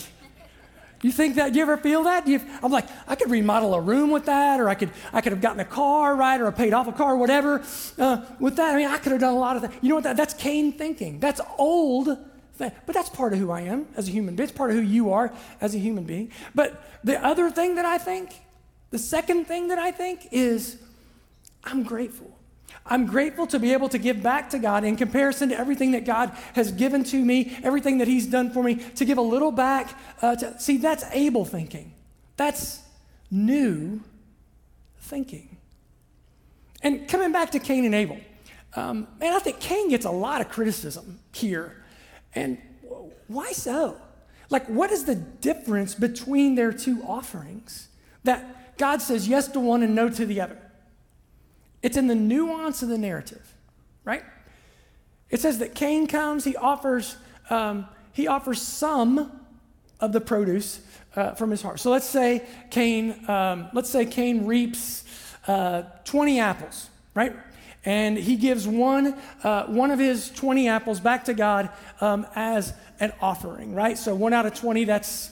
You 1.02 1.12
think 1.12 1.36
that? 1.36 1.54
Do 1.54 1.60
you 1.60 1.64
ever 1.64 1.78
feel 1.78 2.04
that? 2.04 2.28
You, 2.28 2.42
I'm 2.64 2.72
like, 2.72 2.88
I 3.08 3.16
could 3.16 3.30
remodel 3.30 3.76
a 3.76 3.82
room 3.82 4.10
with 4.10 4.26
that, 4.26 4.60
or 4.60 4.70
I 4.70 4.74
could, 4.74 4.90
I 5.14 5.22
could 5.22 5.34
have 5.34 5.42
gotten 5.42 5.60
a 5.60 5.66
car, 5.66 6.16
right, 6.16 6.42
or 6.42 6.48
I 6.48 6.52
paid 6.52 6.74
off 6.74 6.88
a 6.88 6.92
car, 6.92 7.16
whatever. 7.16 7.62
Uh, 7.98 8.26
with 8.40 8.56
that, 8.56 8.74
I 8.74 8.78
mean, 8.78 8.88
I 8.88 8.98
could 8.98 9.12
have 9.12 9.22
done 9.22 9.36
a 9.36 9.38
lot 9.38 9.56
of 9.56 9.62
that. 9.62 9.72
You 9.84 9.90
know 9.90 9.96
what? 9.96 10.06
That, 10.06 10.18
that's 10.18 10.34
Cain 10.34 10.72
thinking. 10.72 11.20
That's 11.20 11.42
old 11.60 12.18
thing. 12.56 12.72
but 12.86 12.96
that's 12.96 13.10
part 13.10 13.34
of 13.34 13.40
who 13.40 13.52
I 13.52 13.62
am 13.62 13.88
as 13.96 14.08
a 14.08 14.12
human 14.12 14.36
being. 14.36 14.50
It's 14.50 14.58
part 14.58 14.72
of 14.72 14.78
who 14.78 14.82
you 14.82 15.12
are 15.14 15.32
as 15.62 15.76
a 15.76 15.78
human 15.78 16.06
being. 16.06 16.32
But 16.56 16.84
the 17.04 17.24
other 17.24 17.52
thing 17.52 17.76
that 17.76 17.86
I 17.86 17.98
think, 17.98 18.34
the 18.92 19.00
second 19.00 19.46
thing 19.46 19.70
that 19.70 19.80
I 19.80 19.92
think 19.92 20.28
is 20.32 20.78
I'm 21.64 21.84
grateful. 21.84 22.32
I'm 22.86 23.08
grateful 23.08 23.48
to 23.48 23.58
be 23.58 23.74
able 23.74 23.90
to 23.90 23.98
give 23.98 24.22
back 24.22 24.52
to 24.52 24.60
God 24.60 24.84
in 24.84 24.96
comparison 24.96 25.50
to 25.50 25.60
everything 25.60 25.92
that 25.92 26.06
God 26.06 26.30
has 26.54 26.72
given 26.72 27.04
to 27.06 27.26
me, 27.26 27.58
everything 27.64 27.98
that 27.98 28.08
He's 28.08 28.28
done 28.28 28.52
for 28.52 28.62
me, 28.62 28.76
to 28.76 29.06
give 29.06 29.18
a 29.18 29.24
little 29.24 29.52
back. 29.52 29.98
Uh, 30.22 30.36
to, 30.36 30.60
see, 30.60 30.78
that's 30.78 31.04
Abel 31.12 31.46
thinking. 31.46 31.94
That's 32.38 32.82
new 33.32 34.02
thinking. 35.00 35.58
And 36.82 37.08
coming 37.08 37.32
back 37.32 37.52
to 37.52 37.60
Cain 37.60 37.86
and 37.86 37.96
Abel, 37.96 38.20
um, 38.76 39.08
man, 39.20 39.34
I 39.34 39.40
think 39.40 39.60
Cain 39.60 39.90
gets 39.90 40.06
a 40.06 40.12
lot 40.12 40.42
of 40.42 40.50
criticism 40.50 41.20
here 41.34 41.84
and 42.36 42.60
why 43.28 43.52
so? 43.54 44.00
Like, 44.50 44.68
what 44.68 44.92
is 44.92 45.06
the 45.06 45.16
difference 45.16 45.96
between 45.96 46.54
their 46.56 46.72
two 46.72 47.02
offerings 47.04 47.88
that 48.24 48.55
God 48.78 49.02
says 49.02 49.28
yes 49.28 49.48
to 49.50 49.60
one 49.60 49.84
and 49.84 49.96
no 49.96 50.10
to 50.10 50.26
the 50.26 50.42
other? 50.42 50.58
It's 51.82 51.98
in 51.98 52.08
the 52.08 52.16
nuance 52.16 52.82
of 52.82 52.90
the 52.90 52.98
narrative, 52.98 53.54
right? 54.04 54.24
It 55.30 55.40
says 55.40 55.60
that 55.60 55.76
Cain 55.76 56.08
comes, 56.08 56.44
he 56.44 56.56
offers, 56.56 57.18
um, 57.50 57.88
he 58.12 58.28
offers 58.28 58.62
some 58.62 59.42
of 60.00 60.12
the 60.12 60.22
produce 60.22 60.82
uh, 61.16 61.32
from 61.36 61.52
his 61.52 61.62
heart. 61.62 61.80
So 61.80 61.92
let's 61.92 62.06
say 62.06 62.46
Cain, 62.72 63.30
um, 63.30 63.70
let's 63.74 63.90
say 63.90 64.06
Cain 64.06 64.46
reaps 64.46 65.04
uh, 65.48 65.84
20 66.04 66.40
apples, 66.40 66.90
right? 67.14 67.36
and 67.86 68.18
he 68.18 68.36
gives 68.36 68.68
one, 68.68 69.16
uh, 69.44 69.66
one 69.66 69.92
of 69.92 70.00
his 70.00 70.32
20 70.32 70.68
apples 70.68 71.00
back 71.00 71.26
to 71.26 71.34
God 71.34 71.70
um, 72.02 72.26
as 72.36 72.74
an 73.00 73.14
offering, 73.22 73.76
right? 73.76 73.98
So 73.98 74.16
one 74.16 74.34
out 74.34 74.46
of 74.46 74.56
20, 74.56 74.86
that's 74.86 75.32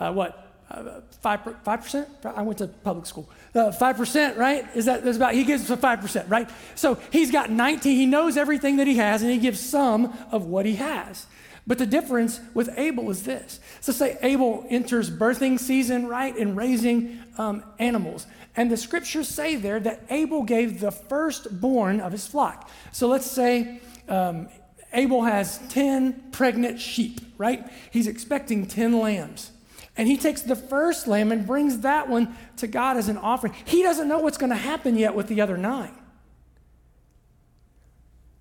uh, 0.00 0.12
what? 0.12 0.41
Uh, 0.72 1.00
five 1.20 1.44
percent. 1.82 2.08
I 2.24 2.40
went 2.40 2.58
to 2.58 2.66
public 2.66 3.04
school. 3.04 3.28
Uh, 3.54 3.70
five 3.72 3.98
percent, 3.98 4.38
right? 4.38 4.66
Is 4.74 4.86
that 4.86 5.04
that's 5.04 5.18
about? 5.18 5.34
He 5.34 5.44
gives 5.44 5.70
us 5.70 5.78
five 5.78 6.00
percent, 6.00 6.30
right? 6.30 6.48
So 6.74 6.98
he's 7.10 7.30
got 7.30 7.50
nineteen. 7.50 7.96
He 7.96 8.06
knows 8.06 8.38
everything 8.38 8.78
that 8.78 8.86
he 8.86 8.96
has, 8.96 9.20
and 9.20 9.30
he 9.30 9.36
gives 9.36 9.60
some 9.60 10.16
of 10.30 10.46
what 10.46 10.64
he 10.64 10.76
has. 10.76 11.26
But 11.66 11.78
the 11.78 11.86
difference 11.86 12.40
with 12.54 12.70
Abel 12.76 13.10
is 13.10 13.22
this. 13.22 13.60
So 13.80 13.92
say 13.92 14.18
Abel 14.22 14.66
enters 14.70 15.10
birthing 15.10 15.60
season, 15.60 16.08
right, 16.08 16.34
and 16.36 16.56
raising 16.56 17.22
um, 17.38 17.62
animals. 17.78 18.26
And 18.56 18.70
the 18.70 18.76
scriptures 18.76 19.28
say 19.28 19.56
there 19.56 19.78
that 19.78 20.04
Abel 20.10 20.42
gave 20.42 20.80
the 20.80 20.90
firstborn 20.90 22.00
of 22.00 22.12
his 22.12 22.26
flock. 22.26 22.68
So 22.90 23.06
let's 23.08 23.30
say 23.30 23.80
um, 24.08 24.48
Abel 24.92 25.22
has 25.22 25.58
10 25.68 26.32
pregnant 26.32 26.80
sheep, 26.80 27.20
right? 27.38 27.64
He's 27.90 28.08
expecting 28.08 28.66
10 28.66 28.98
lambs. 28.98 29.51
And 29.96 30.08
he 30.08 30.16
takes 30.16 30.42
the 30.42 30.56
first 30.56 31.06
lamb 31.06 31.32
and 31.32 31.46
brings 31.46 31.80
that 31.80 32.08
one 32.08 32.36
to 32.56 32.66
God 32.66 32.96
as 32.96 33.08
an 33.08 33.18
offering. 33.18 33.54
He 33.64 33.82
doesn't 33.82 34.08
know 34.08 34.18
what's 34.18 34.38
going 34.38 34.50
to 34.50 34.56
happen 34.56 34.96
yet 34.96 35.14
with 35.14 35.28
the 35.28 35.40
other 35.40 35.58
nine. 35.58 35.94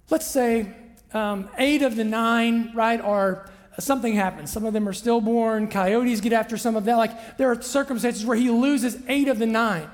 Let's 0.10 0.28
say 0.28 0.74
um, 1.14 1.50
eight 1.58 1.82
of 1.82 1.96
the 1.96 2.04
nine, 2.04 2.72
right, 2.74 3.02
are 3.02 3.50
something 3.80 4.14
happens. 4.14 4.52
Some 4.52 4.66
of 4.66 4.74
them 4.74 4.88
are 4.88 4.94
stillborn. 4.94 5.68
Coyotes 5.68 6.22
get 6.22 6.34
after 6.34 6.58
some 6.58 6.76
of 6.76 6.86
them. 6.86 6.98
Like 6.98 7.38
there 7.38 7.52
are 7.52 7.62
circumstances 7.62 8.26
where 8.26 8.38
he 8.38 8.50
loses 8.50 8.98
eight 9.08 9.28
of 9.28 9.40
the 9.40 9.46
nine 9.46 9.90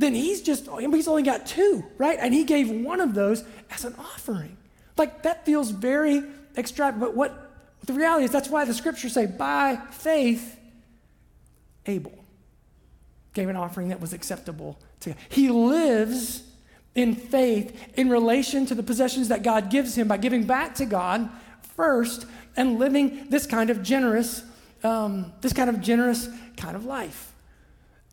then 0.00 0.14
he's 0.14 0.40
just, 0.40 0.66
he's 0.78 1.08
only 1.08 1.22
got 1.22 1.44
two, 1.44 1.84
right? 1.98 2.18
And 2.18 2.32
he 2.32 2.44
gave 2.44 2.70
one 2.70 3.02
of 3.02 3.12
those 3.12 3.44
as 3.70 3.84
an 3.84 3.94
offering. 3.98 4.56
Like 4.96 5.24
that 5.24 5.44
feels 5.44 5.70
very 5.70 6.22
extravagant. 6.56 7.02
But 7.02 7.14
what 7.14 7.52
the 7.84 7.92
reality 7.92 8.24
is, 8.24 8.30
that's 8.30 8.48
why 8.48 8.64
the 8.64 8.72
scriptures 8.72 9.12
say, 9.12 9.26
by 9.26 9.76
faith, 9.90 10.58
Abel 11.86 12.24
gave 13.32 13.48
an 13.48 13.56
offering 13.56 13.88
that 13.88 14.00
was 14.00 14.12
acceptable 14.12 14.78
to 15.00 15.10
God. 15.10 15.18
He 15.28 15.48
lives 15.48 16.42
in 16.94 17.14
faith 17.14 17.76
in 17.94 18.10
relation 18.10 18.66
to 18.66 18.74
the 18.74 18.82
possessions 18.82 19.28
that 19.28 19.42
God 19.42 19.70
gives 19.70 19.96
him 19.96 20.08
by 20.08 20.16
giving 20.16 20.44
back 20.44 20.74
to 20.76 20.84
God 20.84 21.28
first 21.76 22.26
and 22.56 22.78
living 22.78 23.28
this 23.30 23.46
kind 23.46 23.70
of 23.70 23.82
generous, 23.82 24.42
um, 24.82 25.32
this 25.40 25.52
kind 25.52 25.70
of 25.70 25.80
generous 25.80 26.28
kind 26.56 26.76
of 26.76 26.84
life. 26.84 27.32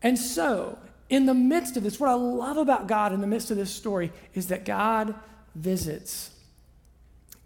And 0.02 0.18
so, 0.18 0.78
in 1.08 1.26
the 1.26 1.34
midst 1.34 1.76
of 1.76 1.82
this, 1.82 1.98
what 1.98 2.10
I 2.10 2.14
love 2.14 2.56
about 2.56 2.86
God 2.86 3.12
in 3.12 3.20
the 3.20 3.26
midst 3.26 3.50
of 3.50 3.56
this 3.56 3.70
story 3.70 4.12
is 4.34 4.48
that 4.48 4.64
God 4.64 5.14
visits 5.54 6.30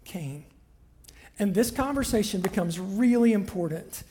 Cain. 0.05 0.45
And 1.39 1.55
this 1.55 1.71
conversation 1.71 2.41
becomes 2.41 2.79
really 2.79 3.33
important 3.33 4.03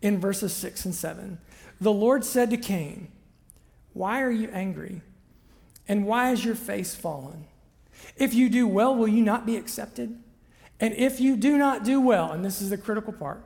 in 0.00 0.20
verses 0.20 0.52
6 0.52 0.84
and 0.84 0.94
7. 0.94 1.38
The 1.80 1.92
Lord 1.92 2.24
said 2.24 2.50
to 2.50 2.56
Cain, 2.56 3.08
Why 3.92 4.22
are 4.22 4.30
you 4.30 4.48
angry? 4.52 5.02
And 5.86 6.06
why 6.06 6.32
is 6.32 6.44
your 6.44 6.54
face 6.54 6.94
fallen? 6.94 7.44
If 8.16 8.34
you 8.34 8.48
do 8.48 8.66
well, 8.66 8.94
will 8.94 9.08
you 9.08 9.22
not 9.22 9.46
be 9.46 9.56
accepted? 9.56 10.18
And 10.80 10.94
if 10.94 11.20
you 11.20 11.36
do 11.36 11.56
not 11.56 11.84
do 11.84 12.00
well, 12.00 12.30
and 12.32 12.44
this 12.44 12.60
is 12.60 12.70
the 12.70 12.76
critical 12.76 13.12
part, 13.12 13.44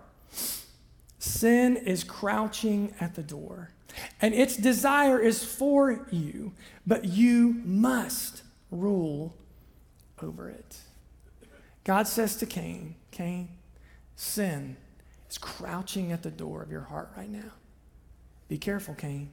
sin 1.19 1.77
is 1.77 2.05
crouching 2.05 2.95
at 3.01 3.15
the 3.15 3.23
door 3.23 3.71
and 4.21 4.35
its 4.35 4.57
desire 4.57 5.19
is 5.19 5.45
for 5.45 6.07
you, 6.11 6.53
but 6.87 7.05
you 7.05 7.61
must 7.65 8.43
rule 8.71 9.35
over 10.23 10.49
it. 10.49 10.79
God 11.85 12.07
says 12.07 12.37
to 12.37 12.47
Cain, 12.47 12.95
Cain, 13.11 13.49
sin 14.17 14.77
is 15.29 15.39
crouching 15.39 16.13
at 16.13 16.23
the 16.23 16.31
door 16.31 16.63
of 16.63 16.71
your 16.71 16.83
heart 16.83 17.11
right 17.17 17.31
now. 17.31 17.53
Be 18.53 18.59
careful, 18.59 18.93
Cain. 18.93 19.31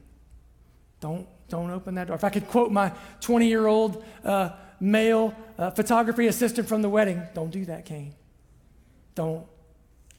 Don't, 1.01 1.27
don't 1.49 1.71
open 1.71 1.95
that 1.95 2.07
door. 2.07 2.15
If 2.15 2.23
I 2.23 2.29
could 2.29 2.47
quote 2.47 2.71
my 2.71 2.93
20 3.19 3.49
year 3.49 3.67
old 3.67 4.01
uh, 4.23 4.51
male 4.79 5.35
uh, 5.57 5.71
photography 5.71 6.27
assistant 6.27 6.69
from 6.69 6.81
the 6.81 6.87
wedding, 6.87 7.21
don't 7.35 7.51
do 7.51 7.65
that, 7.65 7.83
Cain. 7.83 8.15
Don't, 9.15 9.45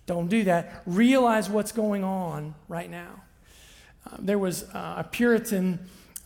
don't 0.04 0.28
do 0.28 0.44
that. 0.44 0.82
Realize 0.84 1.48
what's 1.48 1.72
going 1.72 2.04
on 2.04 2.54
right 2.68 2.90
now. 2.90 3.22
Um, 4.04 4.26
there 4.26 4.38
was 4.38 4.64
uh, 4.64 4.96
a 4.98 5.04
Puritan, 5.04 5.78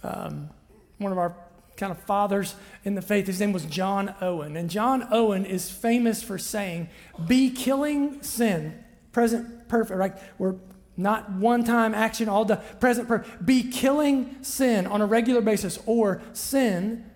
um, 0.02 0.50
one 0.98 1.12
of 1.12 1.18
our 1.18 1.37
kind 1.76 1.92
of 1.92 2.00
fathers 2.00 2.56
in 2.84 2.96
the 2.96 3.02
faith. 3.02 3.28
His 3.28 3.38
name 3.38 3.52
was 3.52 3.66
John 3.66 4.16
Owen. 4.20 4.56
And 4.56 4.68
John 4.68 5.06
Owen 5.12 5.46
is 5.46 5.70
famous 5.70 6.24
for 6.24 6.38
saying, 6.38 6.88
Be 7.24 7.50
killing 7.50 8.20
sin, 8.24 8.82
present 9.12 9.68
perfect, 9.68 9.96
right? 9.96 10.18
We're 10.38 10.56
not 10.96 11.33
one 11.33 11.64
time 11.64 11.94
action, 11.94 12.28
all 12.28 12.44
the 12.44 12.57
present 12.57 13.09
perfect. 13.09 13.44
Be 13.44 13.70
killing 13.70 14.37
sin 14.42 14.87
on 14.87 15.00
a 15.00 15.07
regular 15.07 15.40
basis, 15.40 15.78
or 15.87 16.22
sin 16.33 17.11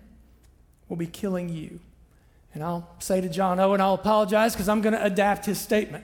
will 0.87 0.97
be 0.97 1.07
killing 1.07 1.49
you. 1.49 1.79
And 2.53 2.63
I'll 2.63 2.95
say 2.99 3.21
to 3.21 3.29
John 3.29 3.59
Owen, 3.59 3.79
I'll 3.79 3.93
apologize 3.93 4.53
because 4.53 4.67
I'm 4.67 4.81
going 4.81 4.93
to 4.93 5.03
adapt 5.03 5.45
his 5.45 5.59
statement. 5.59 6.03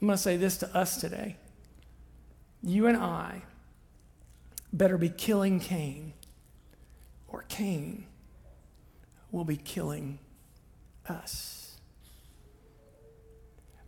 I'm 0.00 0.06
going 0.06 0.16
to 0.16 0.22
say 0.22 0.36
this 0.36 0.56
to 0.58 0.76
us 0.76 1.00
today. 1.00 1.36
You 2.62 2.86
and 2.86 2.96
I 2.96 3.42
better 4.72 4.96
be 4.96 5.08
killing 5.08 5.60
Cain, 5.60 6.12
or 7.28 7.44
Cain 7.48 8.06
will 9.30 9.44
be 9.44 9.56
killing 9.56 10.18
us. 11.08 11.63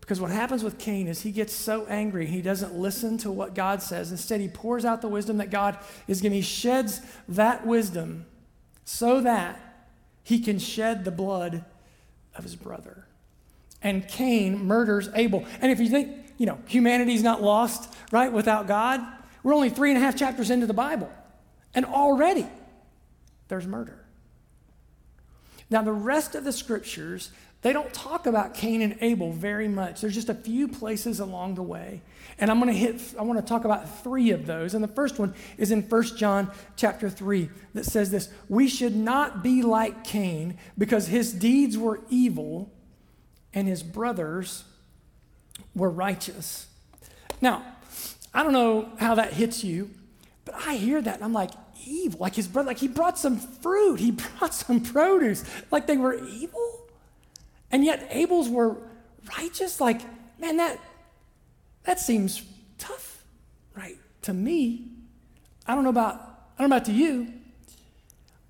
Because 0.07 0.21
what 0.21 0.31
happens 0.31 0.63
with 0.63 0.79
Cain 0.79 1.09
is 1.09 1.23
he 1.23 1.33
gets 1.33 1.53
so 1.53 1.85
angry, 1.87 2.27
he 2.27 2.41
doesn't 2.41 2.77
listen 2.77 3.19
to 3.19 3.33
what 3.33 3.57
God 3.57 3.83
says. 3.83 4.13
Instead, 4.13 4.41
he 4.41 4.47
pours 4.47 4.85
out 4.85 5.03
the 5.03 5.09
wisdom 5.09 5.39
that 5.39 5.51
God 5.51 5.77
is 6.07 6.21
giving. 6.21 6.37
He 6.37 6.43
sheds 6.43 7.01
that 7.29 7.67
wisdom 7.67 8.25
so 8.85 9.21
that 9.23 9.61
he 10.23 10.39
can 10.39 10.61
shed 10.61 11.05
the 11.05 11.11
blood 11.11 11.65
of 12.37 12.45
his 12.45 12.55
brother. 12.55 13.09
And 13.83 14.07
Cain 14.07 14.65
murders 14.65 15.09
Abel. 15.13 15.45
And 15.61 15.73
if 15.73 15.81
you 15.81 15.89
think, 15.89 16.17
you 16.39 16.47
know, 16.47 16.61
humanity's 16.69 17.25
not 17.25 17.43
lost, 17.43 17.93
right, 18.13 18.33
without 18.33 18.69
God, 18.69 19.01
we're 19.43 19.55
only 19.55 19.71
three 19.71 19.91
and 19.91 19.99
a 19.99 20.01
half 20.01 20.15
chapters 20.15 20.51
into 20.51 20.69
the 20.69 20.73
Bible. 20.73 21.11
And 21.75 21.85
already 21.85 22.47
there's 23.49 23.67
murder. 23.67 24.05
Now, 25.69 25.83
the 25.83 25.93
rest 25.93 26.37
of 26.37 26.45
the 26.45 26.53
scriptures 26.53 27.33
they 27.67 27.73
don't 27.73 27.93
talk 27.93 28.27
about 28.27 28.55
Cain 28.55 28.81
and 28.81 28.97
Abel 29.01 29.33
very 29.33 29.67
much. 29.67 30.01
There's 30.01 30.15
just 30.15 30.29
a 30.29 30.35
few 30.35 30.69
places 30.69 31.19
along 31.19 31.57
the 31.57 31.65
way. 31.65 32.01
And 32.39 32.49
I'm 32.49 32.61
going 32.61 32.73
to 32.73 32.79
hit 32.79 33.03
I 33.19 33.23
want 33.23 33.41
to 33.41 33.45
talk 33.45 33.65
about 33.65 34.05
3 34.05 34.31
of 34.31 34.47
those. 34.47 34.73
And 34.75 34.85
the 34.85 34.89
first 34.89 35.19
one 35.19 35.35
is 35.59 35.73
in 35.73 35.83
1 35.83 36.03
John 36.17 36.53
chapter 36.77 37.11
3 37.11 37.51
that 37.75 37.85
says 37.85 38.13
this, 38.13 38.29
"We 38.49 38.69
should 38.69 38.95
not 38.95 39.43
be 39.43 39.63
like 39.63 40.05
Cain 40.05 40.59
because 40.79 41.09
his 41.09 41.33
deeds 41.33 41.77
were 41.77 42.03
evil 42.09 42.71
and 43.53 43.67
his 43.67 43.83
brothers 43.83 44.63
were 45.75 45.91
righteous." 45.91 46.69
Now, 47.41 47.65
I 48.33 48.45
don't 48.45 48.53
know 48.53 48.93
how 49.01 49.17
that 49.17 49.33
hits 49.33 49.65
you, 49.65 49.91
but 50.45 50.55
I 50.55 50.77
hear 50.77 51.03
that 51.03 51.17
and 51.17 51.25
I'm 51.25 51.33
like, 51.33 51.51
evil. 51.85 52.21
Like 52.21 52.37
his 52.37 52.47
brother, 52.47 52.69
like 52.69 52.79
he 52.79 52.87
brought 52.87 53.19
some 53.19 53.39
fruit, 53.39 53.99
he 53.99 54.11
brought 54.39 54.55
some 54.55 54.79
produce, 54.83 55.45
like 55.73 55.89
they 55.89 55.97
were 55.97 56.15
evil. 56.15 56.86
And 57.71 57.85
yet 57.85 58.07
Abel's 58.11 58.49
were 58.49 58.77
righteous. 59.37 59.81
Like, 59.81 60.01
man, 60.39 60.57
that, 60.59 60.79
that 61.85 62.01
seems 62.01 62.43
tough, 62.79 63.23
right? 63.77 63.97
To 64.23 64.33
me. 64.33 64.89
I 65.67 65.75
don't 65.75 65.85
know 65.85 65.91
about, 65.91 66.15
I 66.15 66.63
don't 66.63 66.71
know 66.71 66.77
about 66.77 66.87
to 66.87 66.93
you. 66.93 67.33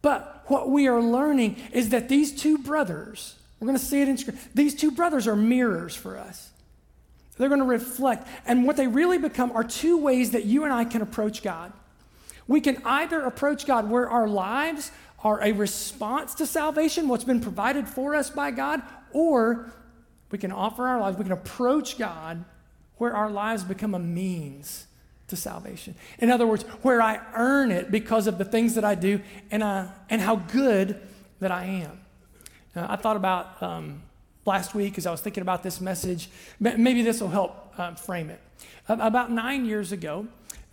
But 0.02 0.44
what 0.46 0.70
we 0.70 0.86
are 0.86 1.00
learning 1.00 1.56
is 1.72 1.88
that 1.88 2.08
these 2.08 2.32
two 2.32 2.58
brothers, 2.58 3.34
we're 3.58 3.66
going 3.66 3.78
to 3.78 3.84
see 3.84 4.02
it 4.02 4.08
in 4.08 4.16
scripture, 4.16 4.40
these 4.54 4.74
two 4.74 4.90
brothers 4.90 5.26
are 5.26 5.36
mirrors 5.36 5.96
for 5.96 6.18
us. 6.18 6.50
They're 7.36 7.48
going 7.48 7.60
to 7.60 7.66
reflect. 7.66 8.28
And 8.46 8.64
what 8.66 8.76
they 8.76 8.86
really 8.86 9.18
become 9.18 9.52
are 9.52 9.64
two 9.64 9.98
ways 9.98 10.30
that 10.30 10.44
you 10.44 10.64
and 10.64 10.72
I 10.72 10.84
can 10.84 11.02
approach 11.02 11.42
God. 11.42 11.72
We 12.48 12.60
can 12.60 12.80
either 12.84 13.22
approach 13.22 13.66
God 13.66 13.90
where 13.90 14.08
our 14.08 14.28
lives 14.28 14.92
are 15.24 15.42
a 15.42 15.52
response 15.52 16.34
to 16.36 16.46
salvation, 16.46 17.08
what's 17.08 17.24
been 17.24 17.40
provided 17.40 17.88
for 17.88 18.14
us 18.14 18.30
by 18.30 18.52
God, 18.52 18.82
or 19.16 19.72
we 20.30 20.36
can 20.36 20.52
offer 20.52 20.86
our 20.86 21.00
lives, 21.00 21.16
we 21.16 21.24
can 21.24 21.32
approach 21.32 21.96
God 21.96 22.44
where 22.98 23.16
our 23.16 23.30
lives 23.30 23.64
become 23.64 23.94
a 23.94 23.98
means 23.98 24.86
to 25.28 25.36
salvation. 25.36 25.94
In 26.18 26.30
other 26.30 26.46
words, 26.46 26.64
where 26.82 27.00
I 27.00 27.20
earn 27.34 27.70
it 27.70 27.90
because 27.90 28.26
of 28.26 28.36
the 28.36 28.44
things 28.44 28.74
that 28.74 28.84
I 28.84 28.94
do 28.94 29.22
and, 29.50 29.62
uh, 29.62 29.86
and 30.10 30.20
how 30.20 30.36
good 30.36 31.00
that 31.40 31.50
I 31.50 31.64
am. 31.64 31.98
I 32.74 32.96
thought 32.96 33.16
about 33.16 33.62
um, 33.62 34.02
last 34.44 34.74
week 34.74 34.98
as 34.98 35.06
I 35.06 35.10
was 35.10 35.22
thinking 35.22 35.40
about 35.40 35.62
this 35.62 35.80
message, 35.80 36.28
maybe 36.60 37.00
this 37.00 37.22
will 37.22 37.30
help 37.30 37.72
uh, 37.78 37.94
frame 37.94 38.28
it. 38.28 38.40
about 38.86 39.30
nine 39.30 39.64
years 39.64 39.92
ago, 39.92 40.26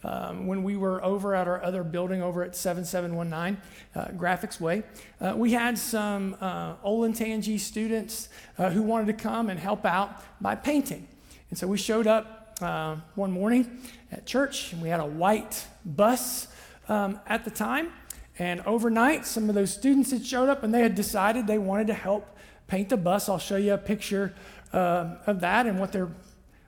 um, 0.04 0.48
when 0.48 0.64
we 0.64 0.76
were 0.76 1.04
over 1.04 1.34
at 1.34 1.48
our 1.48 1.64
other 1.64 1.84
building 1.84 2.22
over 2.22 2.44
at 2.44 2.56
7719 2.56 3.62
uh, 3.96 4.06
Graphics 4.18 4.60
Way, 4.60 4.84
uh, 5.22 5.34
we 5.36 5.54
had 5.54 5.78
some 5.78 6.36
uh, 6.42 6.76
Olentangy 6.78 7.60
students 7.60 8.30
uh, 8.58 8.70
who 8.70 8.82
wanted 8.82 9.08
to 9.08 9.14
come 9.14 9.50
and 9.50 9.60
help 9.60 9.86
out 9.86 10.22
by 10.42 10.56
painting. 10.56 11.08
And 11.50 11.58
so 11.58 11.68
we 11.68 11.78
showed 11.78 12.08
up 12.08 12.58
uh, 12.62 12.98
one 13.16 13.32
morning 13.32 13.80
at 14.12 14.26
church, 14.26 14.74
and 14.74 14.82
we 14.82 14.90
had 14.90 15.00
a 15.00 15.06
white 15.06 15.66
bus 15.86 16.48
um, 16.90 17.20
at 17.28 17.46
the 17.46 17.52
time. 17.52 17.92
And 18.40 18.62
overnight, 18.62 19.26
some 19.26 19.48
of 19.48 19.56
those 19.56 19.72
students 19.72 20.12
had 20.12 20.26
showed 20.26 20.50
up 20.50 20.64
and 20.64 20.74
they 20.74 20.82
had 20.82 20.96
decided 20.96 21.46
they 21.46 21.60
wanted 21.60 21.88
to 21.88 21.94
help 21.94 22.36
paint 22.68 22.90
the 22.90 22.98
bus. 22.98 23.30
I'll 23.30 23.38
show 23.38 23.58
you 23.58 23.74
a 23.74 23.78
picture 23.78 24.34
uh, 24.74 25.18
of 25.28 25.42
that 25.42 25.68
and 25.68 25.80
what 25.80 25.92
their, 25.92 26.10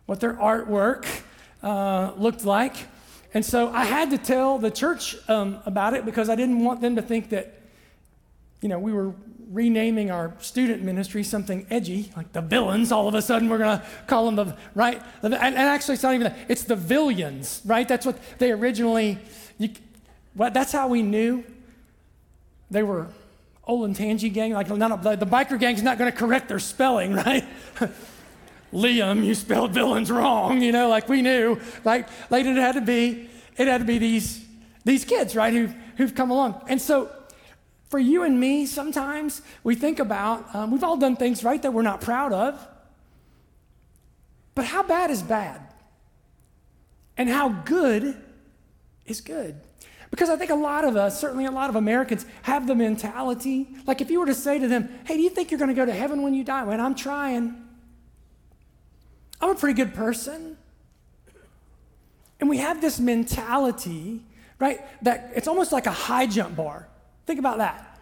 what 0.06 0.20
their 0.20 0.36
artwork 0.36 1.08
looked 1.64 2.46
like. 2.46 2.76
And 3.36 3.44
so 3.46 3.70
I 3.74 3.84
had 3.84 4.12
to 4.12 4.18
tell 4.18 4.58
the 4.58 4.72
church 4.72 5.18
um, 5.28 5.60
about 5.66 5.94
it 5.94 6.06
because 6.06 6.30
I 6.30 6.36
didn't 6.36 6.64
want 6.64 6.80
them 6.80 6.96
to 6.96 7.02
think 7.02 7.30
that, 7.32 7.54
you 8.62 8.70
know, 8.70 8.80
we 8.80 8.94
were 8.94 9.14
renaming 9.52 10.10
our 10.10 10.34
student 10.40 10.84
ministry 10.84 11.22
something 11.22 11.68
edgy, 11.70 12.14
like 12.16 12.32
the 12.32 12.40
villains. 12.40 12.94
All 12.94 13.10
of 13.10 13.14
a 13.14 13.22
sudden, 13.22 13.50
we're 13.50 13.58
going 13.58 13.78
to 13.78 13.86
call 14.08 14.26
them 14.26 14.36
the, 14.38 14.58
right? 14.74 15.02
And, 15.22 15.34
and, 15.34 15.58
actually, 15.58 15.96
it's 15.96 16.04
not 16.04 16.14
even 16.14 16.32
that. 16.32 16.38
It's 16.48 16.64
the 16.64 16.78
villains, 16.78 17.62
right? 17.66 17.86
That's 17.86 18.06
what 18.06 18.18
they 18.40 18.54
originally, 18.54 19.20
you, 19.58 19.70
well, 20.34 20.50
that's 20.50 20.72
how 20.72 20.88
we 20.88 21.02
knew 21.02 21.44
they 22.72 22.84
were 22.84 23.10
Olentangy 23.68 24.32
gang. 24.32 24.54
Like, 24.54 24.70
not, 24.70 25.04
the 25.04 25.18
biker 25.26 25.60
gang's 25.60 25.84
not 25.84 25.98
going 25.98 26.10
to 26.10 26.18
correct 26.18 26.48
their 26.48 26.60
spelling, 26.60 27.14
right? 27.26 27.44
Liam, 28.74 29.24
you 29.24 29.36
spelled 29.36 29.72
villains 29.72 30.12
wrong, 30.12 30.62
you 30.62 30.72
know, 30.72 30.90
like 30.90 31.08
we 31.08 31.22
knew. 31.22 31.60
Like, 31.84 32.08
like 32.30 32.46
it 32.46 32.56
had 32.58 32.76
to 32.76 32.82
be, 32.82 33.30
it 33.58 33.68
had 33.68 33.80
to 33.80 33.86
be 33.86 33.98
these, 33.98 34.46
these 34.84 35.06
kids, 35.06 35.36
right, 35.36 35.54
who've, 35.54 35.74
who've 35.98 36.14
come 36.14 36.32
along. 36.32 36.62
And 36.68 36.82
so 36.82 37.10
for 37.90 38.00
you 38.00 38.24
and 38.24 38.40
me, 38.40 38.66
sometimes 38.66 39.42
we 39.64 39.76
think 39.76 40.00
about, 40.00 40.54
um, 40.54 40.72
we've 40.72 40.84
all 40.84 40.98
done 40.98 41.16
things, 41.16 41.44
right, 41.44 41.62
that 41.62 41.72
we're 41.72 41.82
not 41.82 42.02
proud 42.02 42.34
of. 42.34 42.68
But 44.56 44.66
how 44.66 44.84
bad 44.84 45.12
is 45.12 45.22
bad? 45.22 45.62
And 47.18 47.30
how 47.30 47.50
good 47.50 48.22
is 49.06 49.22
good? 49.22 49.56
Because 50.12 50.30
I 50.30 50.38
think 50.38 50.52
a 50.52 50.56
lot 50.56 50.86
of 50.86 50.96
us, 50.96 51.20
certainly 51.20 51.46
a 51.46 51.52
lot 51.52 51.70
of 51.70 51.76
Americans, 51.76 52.26
have 52.44 52.68
the 52.68 52.76
mentality 52.76 53.68
like 53.86 54.02
if 54.02 54.10
you 54.10 54.20
were 54.20 54.26
to 54.26 54.34
say 54.34 54.60
to 54.60 54.68
them, 54.68 54.90
hey, 55.06 55.18
do 55.18 55.22
you 55.22 55.30
think 55.30 55.52
you're 55.52 55.58
going 55.58 55.70
to 55.70 55.76
go 55.76 55.86
to 55.86 55.94
heaven 55.94 56.22
when 56.22 56.34
you 56.34 56.44
die? 56.44 56.64
Well, 56.64 56.80
I'm 56.80 56.96
trying. 56.96 57.65
I'm 59.42 59.50
a 59.50 59.56
pretty 59.56 59.76
good 59.76 59.94
person. 59.94 60.58
And 62.40 62.50
we 62.50 62.58
have 62.58 62.82
this 62.82 63.00
mentality, 63.00 64.22
right, 64.60 64.80
that 65.04 65.32
it's 65.36 65.48
almost 65.48 65.72
like 65.72 65.88
a 65.88 65.92
high 65.92 66.28
jump 66.28 66.56
bar. 66.56 66.88
Think 67.26 67.40
about 67.40 67.60
that. 67.60 68.00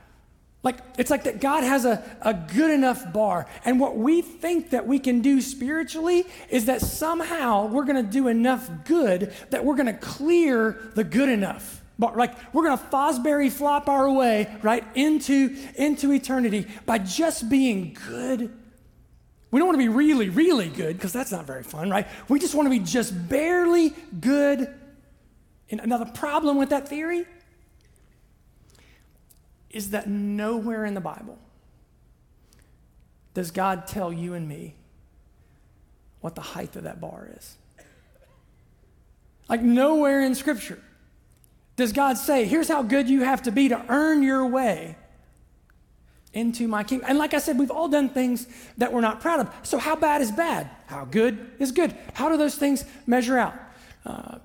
Like, 0.63 0.77
it's 0.97 1.11
like 1.11 1.25
that 1.25 1.41
God 1.41 1.63
has 1.63 1.83
a, 1.83 2.01
a 2.21 2.33
good 2.33 2.71
enough 2.71 3.11
bar. 3.11 3.47
And 3.65 3.81
what 3.81 3.97
we 3.97 4.21
think 4.21 4.69
that 4.69 4.87
we 4.87 4.97
can 4.97 5.21
do 5.21 5.41
spiritually 5.41 6.25
is 6.49 6.65
that 6.65 6.79
somehow 6.79 7.67
we're 7.67 7.83
going 7.83 8.03
to 8.03 8.11
do 8.11 8.29
enough 8.29 8.69
good 8.85 9.33
that 9.49 9.65
we're 9.65 9.75
going 9.75 9.87
to 9.87 9.93
clear 9.93 10.91
the 10.95 11.03
good 11.03 11.29
enough. 11.29 11.81
Bar. 11.99 12.15
Like, 12.15 12.53
we're 12.53 12.63
going 12.63 12.77
to 12.77 12.83
Fosbury 12.85 13.51
flop 13.51 13.89
our 13.89 14.09
way, 14.09 14.55
right, 14.61 14.85
into, 14.95 15.55
into 15.75 16.11
eternity 16.13 16.67
by 16.85 16.97
just 16.97 17.49
being 17.49 17.95
good 18.07 18.51
we 19.53 19.59
don't 19.59 19.67
want 19.67 19.79
to 19.79 19.83
be 19.83 19.87
really, 19.87 20.29
really 20.29 20.67
good 20.67 20.97
because 20.97 21.13
that's 21.13 21.31
not 21.31 21.45
very 21.45 21.61
fun, 21.61 21.87
right? 21.87 22.07
We 22.27 22.39
just 22.39 22.55
want 22.55 22.65
to 22.65 22.71
be 22.71 22.79
just 22.79 23.29
barely 23.29 23.93
good. 24.19 24.67
And 25.69 25.79
another 25.79 26.05
problem 26.05 26.57
with 26.57 26.69
that 26.69 26.89
theory 26.89 27.25
is 29.69 29.91
that 29.91 30.09
nowhere 30.09 30.85
in 30.85 30.95
the 30.95 31.01
Bible 31.01 31.37
does 33.35 33.51
God 33.51 33.85
tell 33.85 34.11
you 34.11 34.33
and 34.33 34.49
me 34.49 34.73
what 36.21 36.33
the 36.33 36.41
height 36.41 36.75
of 36.75 36.85
that 36.85 36.99
bar 36.99 37.29
is. 37.37 37.55
Like, 39.47 39.61
nowhere 39.61 40.21
in 40.21 40.33
Scripture 40.33 40.81
does 41.75 41.93
God 41.93 42.17
say, 42.17 42.45
here's 42.45 42.69
how 42.69 42.81
good 42.81 43.07
you 43.07 43.21
have 43.21 43.43
to 43.43 43.51
be 43.51 43.69
to 43.69 43.85
earn 43.87 44.23
your 44.23 44.47
way 44.47 44.95
into 46.33 46.67
my 46.67 46.83
kingdom. 46.83 47.07
And 47.09 47.17
like 47.17 47.33
I 47.33 47.39
said, 47.39 47.57
we've 47.57 47.71
all 47.71 47.87
done 47.87 48.09
things 48.09 48.47
that 48.77 48.91
we're 48.91 49.01
not 49.01 49.21
proud 49.21 49.39
of. 49.39 49.53
So, 49.63 49.77
how 49.77 49.95
bad 49.95 50.21
is 50.21 50.31
bad? 50.31 50.69
How 50.87 51.05
good 51.05 51.51
is 51.59 51.71
good? 51.71 51.95
How 52.13 52.29
do 52.29 52.37
those 52.37 52.55
things 52.55 52.83
measure 53.05 53.37
out? 53.37 53.55
Uh, 54.05 54.39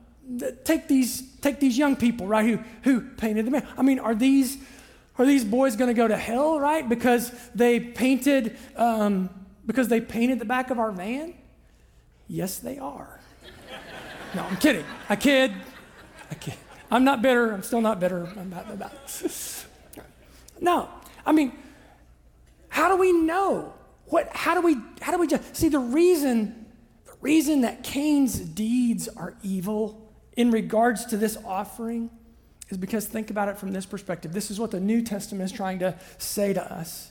take 0.64 0.88
these 0.88 1.22
take 1.40 1.60
these 1.60 1.78
young 1.78 1.96
people 1.96 2.26
right 2.26 2.44
who 2.44 2.58
who 2.82 3.00
painted 3.00 3.46
the 3.46 3.50
man. 3.50 3.66
I 3.76 3.82
mean, 3.82 3.98
are 3.98 4.14
these 4.14 4.58
are 5.18 5.26
these 5.26 5.44
boys 5.44 5.76
going 5.76 5.88
to 5.88 5.94
go 5.94 6.06
to 6.06 6.16
hell 6.16 6.60
right 6.60 6.88
because 6.88 7.32
they 7.54 7.80
painted 7.80 8.56
um, 8.76 9.30
because 9.66 9.88
they 9.88 10.00
painted 10.00 10.38
the 10.38 10.44
back 10.44 10.70
of 10.70 10.78
our 10.78 10.92
van? 10.92 11.34
Yes, 12.28 12.58
they 12.58 12.78
are. 12.78 13.20
No, 14.34 14.44
I'm 14.44 14.58
kidding. 14.58 14.84
I 15.08 15.16
kid. 15.16 15.54
I 16.30 16.34
kid. 16.34 16.52
I'm 16.90 17.02
not 17.02 17.22
bitter. 17.22 17.50
I'm 17.50 17.62
still 17.62 17.80
not 17.80 17.98
bitter 17.98 18.24
about, 18.24 18.70
about 18.70 18.92
No, 20.60 20.90
I 21.24 21.32
mean, 21.32 21.52
how 22.78 22.88
do 22.88 22.96
we 22.96 23.10
know? 23.10 23.74
What, 24.04 24.28
how 24.32 24.54
do 24.54 24.60
we, 24.60 24.76
how 25.00 25.10
do 25.10 25.18
we 25.18 25.26
just, 25.26 25.56
see 25.56 25.68
the 25.68 25.80
reason, 25.80 26.64
the 27.06 27.12
reason 27.20 27.62
that 27.62 27.82
Cain's 27.82 28.38
deeds 28.38 29.08
are 29.08 29.34
evil 29.42 30.12
in 30.36 30.52
regards 30.52 31.04
to 31.06 31.16
this 31.16 31.36
offering 31.44 32.08
is 32.68 32.78
because 32.78 33.04
think 33.04 33.30
about 33.30 33.48
it 33.48 33.58
from 33.58 33.72
this 33.72 33.84
perspective. 33.84 34.32
This 34.32 34.48
is 34.48 34.60
what 34.60 34.70
the 34.70 34.78
New 34.78 35.02
Testament 35.02 35.50
is 35.50 35.56
trying 35.56 35.80
to 35.80 35.98
say 36.18 36.52
to 36.52 36.72
us. 36.72 37.10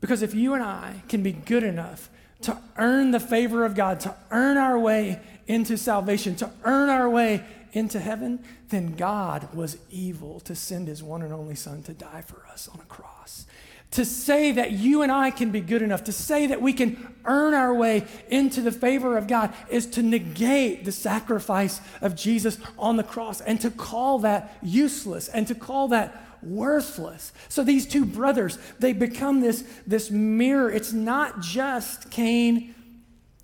Because 0.00 0.22
if 0.22 0.32
you 0.32 0.54
and 0.54 0.62
I 0.62 1.02
can 1.08 1.24
be 1.24 1.32
good 1.32 1.64
enough 1.64 2.08
to 2.42 2.56
earn 2.76 3.10
the 3.10 3.18
favor 3.18 3.64
of 3.64 3.74
God, 3.74 3.98
to 3.98 4.14
earn 4.30 4.56
our 4.56 4.78
way 4.78 5.18
into 5.48 5.76
salvation, 5.76 6.36
to 6.36 6.48
earn 6.62 6.88
our 6.88 7.10
way 7.10 7.44
into 7.72 7.98
heaven, 7.98 8.44
then 8.68 8.94
God 8.94 9.52
was 9.52 9.76
evil 9.90 10.38
to 10.40 10.54
send 10.54 10.86
his 10.86 11.02
one 11.02 11.22
and 11.22 11.32
only 11.32 11.56
Son 11.56 11.82
to 11.82 11.92
die 11.92 12.22
for 12.22 12.46
us 12.46 12.68
on 12.72 12.78
a 12.78 12.84
cross. 12.84 13.46
To 13.92 14.04
say 14.04 14.52
that 14.52 14.70
you 14.70 15.02
and 15.02 15.10
I 15.10 15.32
can 15.32 15.50
be 15.50 15.60
good 15.60 15.82
enough, 15.82 16.04
to 16.04 16.12
say 16.12 16.46
that 16.46 16.62
we 16.62 16.72
can 16.72 17.12
earn 17.24 17.54
our 17.54 17.74
way 17.74 18.06
into 18.28 18.60
the 18.60 18.70
favor 18.70 19.16
of 19.16 19.26
God, 19.26 19.52
is 19.68 19.86
to 19.86 20.02
negate 20.02 20.84
the 20.84 20.92
sacrifice 20.92 21.80
of 22.00 22.14
Jesus 22.14 22.58
on 22.78 22.96
the 22.96 23.02
cross 23.02 23.40
and 23.40 23.60
to 23.62 23.70
call 23.70 24.20
that 24.20 24.56
useless 24.62 25.28
and 25.28 25.46
to 25.48 25.56
call 25.56 25.88
that 25.88 26.24
worthless. 26.40 27.32
So 27.48 27.64
these 27.64 27.86
two 27.86 28.04
brothers, 28.04 28.58
they 28.78 28.92
become 28.92 29.40
this, 29.40 29.64
this 29.86 30.10
mirror. 30.10 30.70
It's 30.70 30.92
not 30.92 31.40
just 31.40 32.10
Cain 32.10 32.74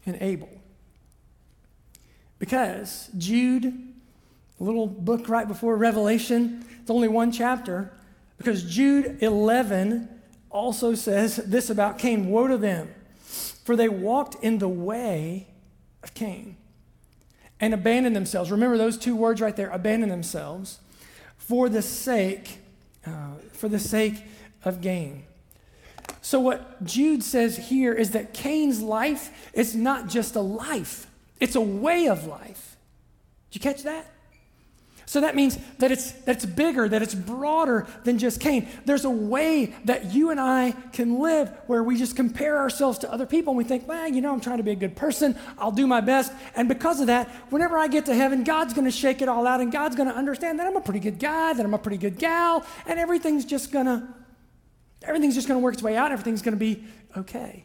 and 0.07 0.17
Abel. 0.21 0.49
Because 2.39 3.11
Jude, 3.19 3.65
a 4.61 4.65
little 4.65 4.87
book 4.87 5.29
right 5.29 5.49
before 5.49 5.77
Revelation, 5.77 6.65
it's 6.81 6.91
only 6.91 7.09
one 7.09 7.33
chapter, 7.33 7.93
because 8.39 8.63
Jude 8.63 9.23
11 9.23 10.09
also 10.51 10.95
says 10.95 11.37
this 11.37 11.71
about 11.71 11.99
Cain 11.99 12.29
Woe 12.29 12.47
to 12.49 12.57
them, 12.57 12.95
for 13.65 13.77
they 13.77 13.89
walked 13.89 14.43
in 14.43 14.59
the 14.59 14.69
way 14.69 15.49
of 16.03 16.15
Cain 16.15 16.57
and 17.61 17.75
abandoned 17.75 18.15
themselves. 18.15 18.51
Remember 18.51 18.77
those 18.77 18.97
two 18.99 19.17
words 19.17 19.41
right 19.41 19.57
there 19.57 19.71
abandon 19.71 20.09
themselves 20.09 20.81
for 21.37 21.69
the 21.69 21.83
sake, 21.83 22.59
uh, 23.07 23.35
for 23.53 23.69
the 23.69 23.79
sake 23.79 24.23
of 24.65 24.81
gain. 24.81 25.25
So, 26.21 26.41
what 26.41 26.85
Jude 26.85 27.23
says 27.23 27.57
here 27.57 27.93
is 27.93 28.11
that 28.11 28.35
Cain's 28.35 28.83
life 28.83 29.51
is 29.53 29.77
not 29.77 30.09
just 30.09 30.35
a 30.35 30.41
life, 30.41 31.07
it's 31.41 31.55
a 31.55 31.61
way 31.61 32.09
of 32.09 32.27
life. 32.27 32.77
Did 33.51 33.65
you 33.65 33.71
catch 33.73 33.83
that? 33.85 34.11
So 35.09 35.21
that 35.21 35.37
means 35.37 35.57
that 35.79 35.93
it's, 35.93 36.11
that 36.11 36.37
it's 36.37 36.47
bigger, 36.47 36.89
that 36.89 37.01
it's 37.01 37.15
broader 37.15 37.87
than 38.03 38.19
just 38.19 38.41
Cain. 38.41 38.69
There's 38.87 39.05
a 39.05 39.11
way 39.11 39.73
that 39.85 40.13
you 40.13 40.31
and 40.31 40.41
I 40.41 40.73
can 40.93 41.21
live 41.21 41.49
where 41.69 41.85
we 41.85 41.97
just 41.97 42.17
compare 42.17 42.59
ourselves 42.59 42.99
to 42.99 43.13
other 43.13 43.25
people 43.25 43.53
and 43.53 43.59
we 43.59 43.63
think, 43.63 43.87
well, 43.87 44.09
you 44.09 44.21
know, 44.21 44.33
I'm 44.33 44.41
trying 44.41 44.57
to 44.57 44.65
be 44.65 44.73
a 44.73 44.77
good 44.77 44.97
person. 44.97 45.39
I'll 45.59 45.71
do 45.71 45.87
my 45.87 46.01
best. 46.01 46.33
And 46.57 46.69
because 46.69 47.01
of 47.01 47.07
that, 47.07 47.29
whenever 47.51 47.79
I 47.79 47.87
get 47.87 48.07
to 48.07 48.15
heaven, 48.17 48.43
God's 48.43 48.75
going 48.75 48.85
to 48.85 48.91
shake 48.91 49.23
it 49.23 49.29
all 49.29 49.47
out 49.47 49.61
and 49.61 49.71
God's 49.71 49.95
going 49.95 50.09
to 50.09 50.15
understand 50.15 50.59
that 50.59 50.67
I'm 50.67 50.77
a 50.77 50.81
pretty 50.81 51.01
good 51.01 51.21
guy, 51.21 51.53
that 51.53 51.65
I'm 51.65 51.75
a 51.75 51.79
pretty 51.79 51.99
good 51.99 52.19
gal, 52.19 52.67
and 52.85 52.99
everything's 52.99 53.45
just 53.45 53.71
going 53.71 53.87
to, 53.87 54.09
everything's 55.05 55.37
just 55.37 55.47
going 55.47 55.61
to 55.61 55.63
work 55.63 55.75
its 55.75 55.85
way 55.85 55.97
out. 55.97 56.11
Everything's 56.11 56.43
going 56.43 56.55
to 56.55 56.59
be 56.59 56.83
okay. 57.17 57.65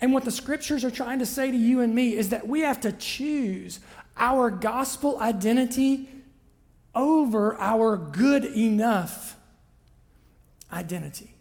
And 0.00 0.14
what 0.14 0.24
the 0.24 0.32
scriptures 0.32 0.82
are 0.82 0.90
trying 0.90 1.18
to 1.18 1.26
say 1.26 1.50
to 1.50 1.56
you 1.56 1.80
and 1.80 1.94
me 1.94 2.16
is 2.16 2.30
that 2.30 2.48
we 2.48 2.60
have 2.60 2.80
to 2.80 2.92
choose 2.92 3.80
our 4.16 4.50
gospel 4.50 5.20
identity 5.20 6.08
over 6.94 7.58
our 7.60 7.96
good 7.96 8.44
enough 8.44 9.36
identity. 10.72 11.34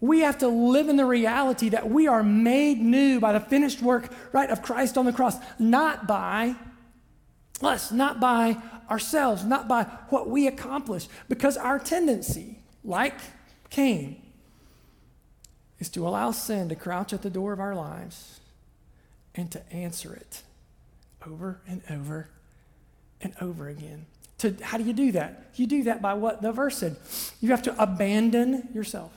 We 0.00 0.20
have 0.20 0.38
to 0.38 0.48
live 0.48 0.88
in 0.88 0.96
the 0.96 1.04
reality 1.04 1.70
that 1.70 1.90
we 1.90 2.06
are 2.06 2.22
made 2.22 2.78
new 2.78 3.18
by 3.18 3.32
the 3.32 3.40
finished 3.40 3.82
work, 3.82 4.12
right, 4.32 4.48
of 4.48 4.62
Christ 4.62 4.96
on 4.96 5.06
the 5.06 5.12
cross, 5.12 5.36
not 5.58 6.06
by 6.06 6.54
us, 7.60 7.90
not 7.90 8.20
by 8.20 8.56
ourselves, 8.88 9.44
not 9.44 9.66
by 9.66 9.84
what 10.10 10.28
we 10.30 10.46
accomplish, 10.46 11.08
because 11.28 11.56
our 11.56 11.78
tendency, 11.78 12.60
like 12.84 13.18
Cain, 13.70 14.22
is 15.80 15.88
to 15.90 16.06
allow 16.06 16.30
sin 16.30 16.68
to 16.68 16.76
crouch 16.76 17.12
at 17.12 17.22
the 17.22 17.30
door 17.30 17.52
of 17.52 17.60
our 17.60 17.74
lives 17.74 18.40
and 19.34 19.50
to 19.50 19.72
answer 19.72 20.14
it 20.14 20.42
over 21.26 21.60
and 21.66 21.82
over 21.90 22.28
and 23.20 23.34
over 23.40 23.68
again. 23.68 24.06
To, 24.38 24.54
how 24.62 24.78
do 24.78 24.84
you 24.84 24.92
do 24.92 25.12
that? 25.12 25.50
You 25.56 25.66
do 25.66 25.82
that 25.84 26.00
by 26.00 26.14
what 26.14 26.42
the 26.42 26.52
verse 26.52 26.78
said. 26.78 26.96
You 27.40 27.50
have 27.50 27.62
to 27.62 27.82
abandon 27.82 28.68
yourself. 28.72 29.12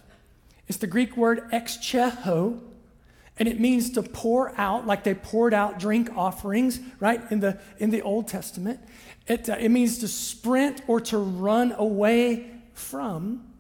It's 0.68 0.78
the 0.78 0.88
Greek 0.88 1.16
word 1.16 1.50
excheho, 1.52 2.60
and 3.38 3.48
it 3.48 3.60
means 3.60 3.92
to 3.92 4.04
pour 4.04 4.58
out, 4.58 4.88
like 4.88 5.04
they 5.04 5.14
poured 5.14 5.54
out 5.54 5.80
drink 5.80 6.10
offerings, 6.16 6.80
right, 7.00 7.22
in 7.32 7.40
the, 7.40 7.60
in 7.78 7.92
the 7.92 8.02
Old 8.02 8.28
Testament. 8.28 8.80
It, 9.28 9.50
uh, 9.50 9.58
it 9.60 9.70
means 9.70 10.00
to 10.00 10.08
sprint 10.08 10.82
or 10.88 11.00
to 11.02 11.18
run 11.18 11.74
away 11.78 12.50
from. 12.74 13.51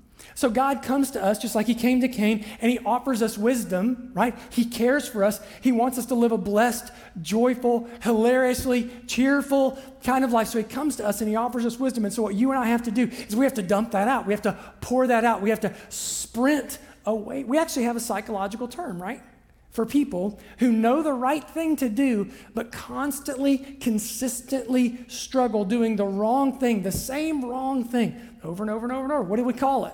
So 0.42 0.50
God 0.50 0.82
comes 0.82 1.12
to 1.12 1.24
us 1.24 1.38
just 1.38 1.54
like 1.54 1.68
He 1.68 1.76
came 1.76 2.02
to 2.02 2.08
Cain 2.08 2.44
and 2.62 2.72
He 2.72 2.80
offers 2.80 3.22
us 3.22 3.38
wisdom, 3.38 4.10
right? 4.16 4.36
He 4.50 4.66
cares 4.66 5.08
for 5.08 5.24
us. 5.24 5.40
He 5.62 5.72
wants 5.72 6.00
us 6.00 6.08
to 6.08 6.16
live 6.16 6.32
a 6.32 6.38
blessed, 6.40 6.92
joyful, 7.22 7.88
hilariously 8.02 8.90
cheerful 9.06 9.78
kind 10.04 10.26
of 10.26 10.32
life. 10.32 10.48
So 10.48 10.58
He 10.58 10.64
comes 10.64 10.96
to 10.96 11.06
us 11.06 11.22
and 11.22 11.30
He 11.30 11.36
offers 11.36 11.64
us 11.64 11.78
wisdom. 11.78 12.06
And 12.06 12.14
so 12.14 12.24
what 12.24 12.34
you 12.34 12.50
and 12.50 12.60
I 12.60 12.66
have 12.66 12.82
to 12.86 12.92
do 12.92 13.04
is 13.04 13.36
we 13.36 13.46
have 13.46 13.54
to 13.54 13.62
dump 13.62 13.92
that 13.92 14.08
out. 14.08 14.26
We 14.26 14.34
have 14.34 14.42
to 14.42 14.58
pour 14.82 15.06
that 15.06 15.24
out. 15.24 15.44
We 15.44 15.52
have 15.52 15.60
to 15.60 15.76
sprint 15.90 16.80
away. 17.06 17.44
We 17.44 17.60
actually 17.60 17.84
have 17.84 17.96
a 17.96 18.00
psychological 18.00 18.68
term, 18.68 19.00
right? 19.00 19.22
For 19.70 19.86
people 19.86 20.40
who 20.58 20.72
know 20.72 21.04
the 21.04 21.14
right 21.14 21.48
thing 21.48 21.76
to 21.76 21.88
do, 21.88 22.32
but 22.56 22.72
constantly, 22.72 23.60
consistently 23.60 25.06
struggle 25.08 25.66
doing 25.66 25.98
the 25.98 26.06
wrong 26.06 26.58
thing, 26.58 26.82
the 26.82 26.92
same 26.92 27.46
wrong 27.46 27.84
thing 27.84 28.20
over 28.44 28.64
and 28.64 28.72
over 28.72 28.88
and 28.88 28.92
over 28.92 29.04
and 29.04 29.14
over. 29.14 29.22
What 29.22 29.36
do 29.36 29.44
we 29.44 29.54
call 29.54 29.86
it? 29.86 29.94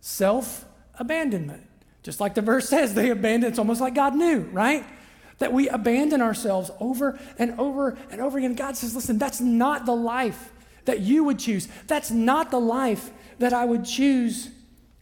Self 0.00 0.64
abandonment. 0.98 1.64
Just 2.02 2.20
like 2.20 2.34
the 2.34 2.42
verse 2.42 2.68
says, 2.68 2.94
they 2.94 3.10
abandon, 3.10 3.50
it's 3.50 3.58
almost 3.58 3.80
like 3.80 3.94
God 3.94 4.14
knew, 4.14 4.40
right? 4.52 4.84
That 5.38 5.52
we 5.52 5.68
abandon 5.68 6.22
ourselves 6.22 6.70
over 6.80 7.18
and 7.38 7.58
over 7.58 7.98
and 8.10 8.20
over 8.20 8.38
again. 8.38 8.54
God 8.54 8.76
says, 8.76 8.94
listen, 8.94 9.18
that's 9.18 9.40
not 9.40 9.86
the 9.86 9.94
life 9.94 10.52
that 10.84 11.00
you 11.00 11.24
would 11.24 11.38
choose. 11.38 11.68
That's 11.86 12.10
not 12.10 12.50
the 12.50 12.60
life 12.60 13.10
that 13.38 13.52
I 13.52 13.64
would 13.64 13.84
choose 13.84 14.50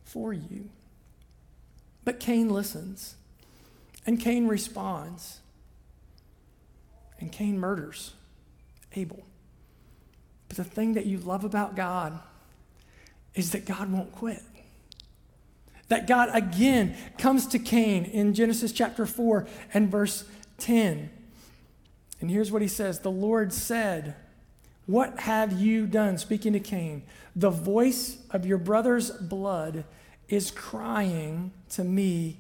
for 0.05 0.33
you. 0.33 0.69
But 2.05 2.21
Cain 2.21 2.49
listens, 2.51 3.17
and 4.05 4.19
Cain 4.21 4.47
responds, 4.47 5.41
and 7.19 7.33
Cain 7.33 7.59
murders 7.59 8.13
Abel. 8.95 9.25
But 10.49 10.57
the 10.57 10.65
thing 10.65 10.95
that 10.95 11.07
you 11.07 11.19
love 11.19 11.45
about 11.45 11.77
God 11.77 12.19
is 13.35 13.53
that 13.53 13.65
God 13.65 13.93
won't 13.93 14.13
quit 14.13 14.43
that 15.89 16.07
God 16.07 16.31
again 16.33 16.97
comes 17.19 17.47
to 17.49 17.59
Cain 17.59 18.05
in 18.05 18.35
Genesis 18.35 18.73
chapter 18.73 19.07
4 19.07 19.47
and 19.73 19.91
verse 19.91 20.25
10. 20.59 21.11
And 22.21 22.31
here's 22.31 22.51
what 22.51 22.63
he 22.63 22.69
says 22.69 23.01
The 23.01 23.11
Lord 23.11 23.53
said, 23.53 24.17
What 24.87 25.21
have 25.21 25.53
you 25.53 25.87
done? 25.87 26.19
Speaking 26.19 26.53
to 26.55 26.61
Cain, 26.61 27.03
the 27.35 27.51
voice 27.51 28.19
of 28.31 28.47
your 28.47 28.59
brother's 28.59 29.11
blood 29.11 29.85
is 30.29 30.51
crying 30.51 31.53
to 31.71 31.85
me 31.85 32.39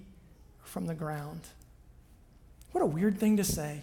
from 0.62 0.86
the 0.86 0.94
ground. 0.94 1.42
What 2.72 2.82
a 2.82 2.86
weird 2.86 3.18
thing 3.18 3.36
to 3.36 3.44
say. 3.44 3.82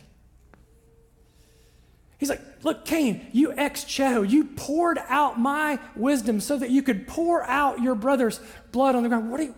He's 2.18 2.30
like, 2.30 2.42
Look, 2.64 2.86
Cain, 2.86 3.28
you 3.34 3.54
ex 3.54 3.84
Cheho, 3.84 4.28
you 4.28 4.46
poured 4.46 5.00
out 5.10 5.40
my 5.40 5.80
wisdom 5.96 6.40
so 6.40 6.58
that 6.58 6.70
you 6.70 6.82
could 6.82 7.08
pour 7.08 7.44
out 7.44 7.82
your 7.82 7.96
brother's 7.96 8.40
blood 8.72 8.96
on 8.96 9.04
the 9.04 9.10
ground. 9.10 9.30
What, 9.30 9.40
are 9.42 9.44
you, 9.44 9.56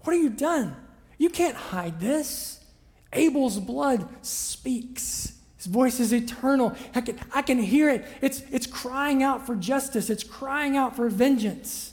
what 0.00 0.14
have 0.14 0.22
you 0.22 0.30
done? 0.30 0.74
You 1.18 1.28
can't 1.28 1.56
hide 1.56 2.00
this. 2.00 2.64
Abel's 3.12 3.58
blood 3.58 4.08
speaks. 4.22 5.34
His 5.56 5.66
voice 5.66 6.00
is 6.00 6.14
eternal. 6.14 6.74
I 6.94 7.02
can, 7.02 7.18
I 7.34 7.42
can 7.42 7.58
hear 7.58 7.90
it. 7.90 8.06
It's, 8.22 8.40
it's 8.50 8.66
crying 8.66 9.22
out 9.22 9.44
for 9.44 9.54
justice, 9.54 10.08
it's 10.08 10.24
crying 10.24 10.76
out 10.76 10.96
for 10.96 11.08
vengeance. 11.10 11.92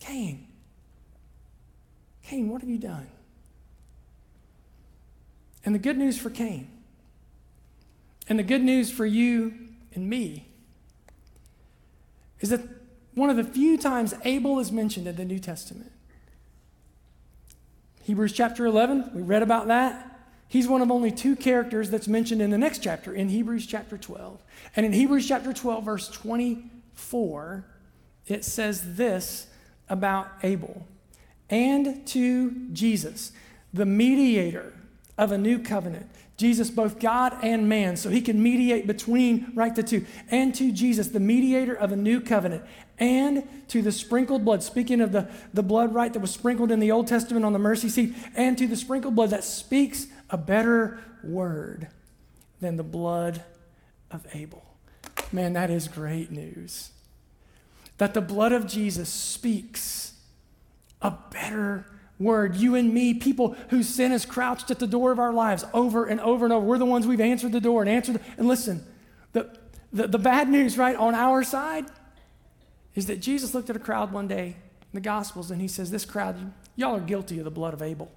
Cain, 0.00 0.48
Cain, 2.24 2.48
what 2.48 2.60
have 2.60 2.68
you 2.68 2.78
done? 2.78 3.06
And 5.64 5.74
the 5.74 5.78
good 5.78 5.96
news 5.96 6.18
for 6.18 6.28
Cain 6.28 6.68
and 8.28 8.38
the 8.38 8.42
good 8.42 8.62
news 8.62 8.90
for 8.90 9.06
you 9.06 9.54
and 9.94 10.08
me 10.08 10.48
is 12.40 12.50
that 12.50 12.60
one 13.14 13.30
of 13.30 13.36
the 13.36 13.44
few 13.44 13.78
times 13.78 14.14
Abel 14.24 14.58
is 14.58 14.72
mentioned 14.72 15.06
in 15.06 15.16
the 15.16 15.24
New 15.24 15.38
Testament. 15.38 15.92
Hebrews 18.02 18.32
chapter 18.32 18.66
11, 18.66 19.12
we 19.14 19.22
read 19.22 19.42
about 19.42 19.68
that. 19.68 20.10
He's 20.48 20.68
one 20.68 20.82
of 20.82 20.90
only 20.90 21.10
two 21.10 21.36
characters 21.36 21.90
that's 21.90 22.06
mentioned 22.06 22.42
in 22.42 22.50
the 22.50 22.58
next 22.58 22.82
chapter, 22.82 23.14
in 23.14 23.28
Hebrews 23.28 23.66
chapter 23.66 23.96
12. 23.96 24.42
And 24.76 24.84
in 24.84 24.92
Hebrews 24.92 25.26
chapter 25.26 25.52
12, 25.52 25.84
verse 25.84 26.08
24, 26.08 27.64
it 28.26 28.44
says 28.44 28.96
this 28.96 29.46
about 29.88 30.28
Abel 30.42 30.86
and 31.50 32.06
to 32.08 32.68
Jesus, 32.72 33.32
the 33.72 33.86
mediator 33.86 34.72
of 35.16 35.30
a 35.30 35.38
new 35.38 35.58
covenant 35.58 36.08
Jesus, 36.36 36.68
both 36.68 36.98
God 36.98 37.36
and 37.42 37.68
man, 37.68 37.96
so 37.96 38.10
he 38.10 38.20
can 38.20 38.42
mediate 38.42 38.86
between, 38.88 39.52
right, 39.54 39.74
the 39.74 39.84
two. 39.84 40.04
And 40.30 40.52
to 40.56 40.72
Jesus, 40.72 41.08
the 41.08 41.20
mediator 41.20 41.74
of 41.74 41.92
a 41.92 41.96
new 41.96 42.20
covenant, 42.20 42.64
and 42.98 43.46
to 43.68 43.82
the 43.82 43.92
sprinkled 43.92 44.44
blood, 44.44 44.62
speaking 44.62 45.00
of 45.00 45.12
the, 45.12 45.28
the 45.52 45.62
blood, 45.62 45.94
right, 45.94 46.12
that 46.12 46.18
was 46.18 46.32
sprinkled 46.32 46.72
in 46.72 46.80
the 46.80 46.90
Old 46.90 47.06
Testament 47.06 47.44
on 47.44 47.52
the 47.52 47.58
mercy 47.60 47.88
seat, 47.88 48.14
and 48.34 48.58
to 48.58 48.66
the 48.66 48.76
sprinkled 48.76 49.14
blood 49.14 49.30
that 49.30 49.44
speaks 49.44 50.08
a 50.28 50.36
better 50.36 50.98
word 51.22 51.88
than 52.60 52.76
the 52.76 52.82
blood 52.82 53.44
of 54.10 54.26
Abel. 54.34 54.64
Man, 55.30 55.52
that 55.52 55.70
is 55.70 55.86
great 55.86 56.32
news. 56.32 56.90
That 57.98 58.14
the 58.14 58.20
blood 58.20 58.52
of 58.52 58.66
Jesus 58.66 59.08
speaks 59.08 60.14
a 61.00 61.12
better 61.30 61.86
word. 62.18 62.56
You 62.56 62.74
and 62.74 62.92
me, 62.92 63.14
people 63.14 63.56
whose 63.70 63.88
sin 63.88 64.12
is 64.12 64.24
crouched 64.24 64.70
at 64.70 64.78
the 64.78 64.86
door 64.86 65.12
of 65.12 65.18
our 65.18 65.32
lives 65.32 65.64
over 65.72 66.06
and 66.06 66.20
over 66.20 66.46
and 66.46 66.52
over. 66.52 66.64
We're 66.64 66.78
the 66.78 66.84
ones 66.84 67.06
we've 67.06 67.20
answered 67.20 67.52
the 67.52 67.60
door 67.60 67.82
and 67.82 67.90
answered. 67.90 68.20
And 68.36 68.46
listen, 68.46 68.84
the, 69.32 69.56
the, 69.92 70.08
the 70.08 70.18
bad 70.18 70.48
news, 70.48 70.78
right, 70.78 70.96
on 70.96 71.14
our 71.14 71.42
side 71.42 71.86
is 72.94 73.06
that 73.06 73.20
Jesus 73.20 73.54
looked 73.54 73.70
at 73.70 73.76
a 73.76 73.80
crowd 73.80 74.12
one 74.12 74.28
day 74.28 74.46
in 74.46 74.90
the 74.92 75.00
Gospels 75.00 75.50
and 75.50 75.60
he 75.60 75.68
says, 75.68 75.90
This 75.90 76.04
crowd, 76.04 76.52
y'all 76.76 76.96
are 76.96 77.00
guilty 77.00 77.38
of 77.38 77.44
the 77.44 77.50
blood 77.50 77.74
of 77.74 77.82
Abel. 77.82 78.10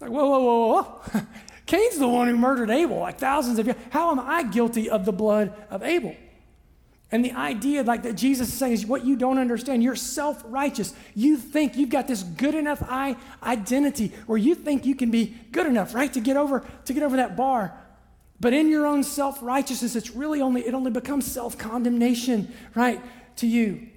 Like, 0.00 0.10
whoa, 0.10 0.26
whoa, 0.26 0.40
whoa, 0.40 0.82
whoa. 0.82 1.22
Cain's 1.66 1.98
the 1.98 2.08
one 2.08 2.28
who 2.28 2.36
murdered 2.36 2.70
Abel, 2.70 2.98
like 2.98 3.18
thousands 3.18 3.58
of 3.58 3.66
years. 3.66 3.78
How 3.90 4.10
am 4.10 4.18
I 4.18 4.42
guilty 4.42 4.90
of 4.90 5.04
the 5.04 5.12
blood 5.12 5.52
of 5.70 5.82
Abel? 5.82 6.16
And 7.12 7.22
the 7.22 7.32
idea, 7.32 7.82
like 7.82 8.04
that 8.04 8.14
Jesus 8.14 8.48
is 8.48 8.54
saying, 8.54 8.72
is 8.72 8.86
what 8.86 9.04
you 9.04 9.16
don't 9.16 9.38
understand. 9.38 9.82
You're 9.82 9.94
self 9.94 10.42
righteous. 10.46 10.94
You 11.14 11.36
think 11.36 11.76
you've 11.76 11.90
got 11.90 12.08
this 12.08 12.22
good 12.22 12.54
enough 12.54 12.82
I 12.88 13.16
identity 13.42 14.12
where 14.26 14.38
you 14.38 14.54
think 14.54 14.86
you 14.86 14.94
can 14.94 15.10
be 15.10 15.36
good 15.52 15.66
enough, 15.66 15.94
right, 15.94 16.10
to 16.14 16.20
get 16.20 16.38
over 16.38 16.66
to 16.86 16.92
get 16.94 17.02
over 17.02 17.18
that 17.18 17.36
bar. 17.36 17.78
But 18.40 18.54
in 18.54 18.70
your 18.70 18.86
own 18.86 19.04
self 19.04 19.42
righteousness, 19.42 19.94
it's 19.94 20.10
really 20.10 20.40
only 20.40 20.66
it 20.66 20.72
only 20.72 20.90
becomes 20.90 21.30
self 21.30 21.58
condemnation, 21.58 22.50
right, 22.74 23.00
to 23.36 23.46
you. 23.46 23.88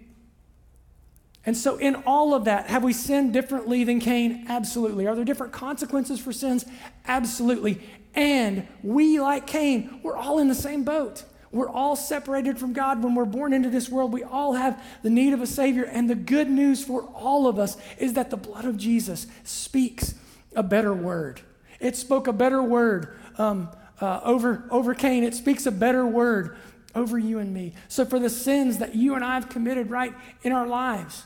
And 1.45 1.55
so, 1.55 1.77
in 1.77 1.95
all 2.05 2.33
of 2.33 2.45
that, 2.45 2.67
have 2.67 2.83
we 2.83 2.91
sinned 2.91 3.31
differently 3.31 3.85
than 3.85 4.01
Cain? 4.01 4.45
Absolutely. 4.49 5.07
Are 5.07 5.15
there 5.15 5.23
different 5.23 5.53
consequences 5.53 6.19
for 6.19 6.33
sins? 6.33 6.65
Absolutely. 7.07 7.81
And 8.13 8.67
we, 8.83 9.21
like 9.21 9.47
Cain, 9.47 10.01
we're 10.03 10.17
all 10.17 10.39
in 10.39 10.49
the 10.49 10.55
same 10.55 10.83
boat. 10.83 11.23
We're 11.55 11.69
all 11.69 11.95
separated 11.95 12.59
from 12.59 12.73
God 12.73 13.01
when 13.01 13.15
we're 13.15 13.23
born 13.23 13.53
into 13.53 13.69
this 13.69 13.87
world. 13.87 14.11
We 14.11 14.23
all 14.23 14.55
have 14.55 14.83
the 15.03 15.09
need 15.09 15.31
of 15.31 15.41
a 15.41 15.47
Savior. 15.47 15.85
And 15.85 16.09
the 16.09 16.15
good 16.15 16.49
news 16.49 16.83
for 16.83 17.03
all 17.03 17.47
of 17.47 17.57
us 17.57 17.77
is 17.97 18.11
that 18.15 18.29
the 18.29 18.35
blood 18.35 18.65
of 18.65 18.75
Jesus 18.75 19.25
speaks 19.45 20.15
a 20.53 20.61
better 20.61 20.93
word. 20.93 21.39
It 21.79 21.95
spoke 21.95 22.27
a 22.27 22.33
better 22.33 22.61
word 22.61 23.17
um, 23.37 23.69
uh, 24.01 24.19
over, 24.25 24.65
over 24.69 24.93
Cain, 24.93 25.23
it 25.23 25.33
speaks 25.33 25.65
a 25.65 25.71
better 25.71 26.05
word 26.05 26.57
over 26.93 27.17
you 27.17 27.39
and 27.39 27.53
me. 27.53 27.73
So, 27.87 28.03
for 28.03 28.19
the 28.19 28.29
sins 28.29 28.79
that 28.79 28.93
you 28.93 29.15
and 29.15 29.23
I 29.23 29.35
have 29.35 29.47
committed 29.47 29.89
right 29.89 30.13
in 30.43 30.51
our 30.51 30.67
lives, 30.67 31.23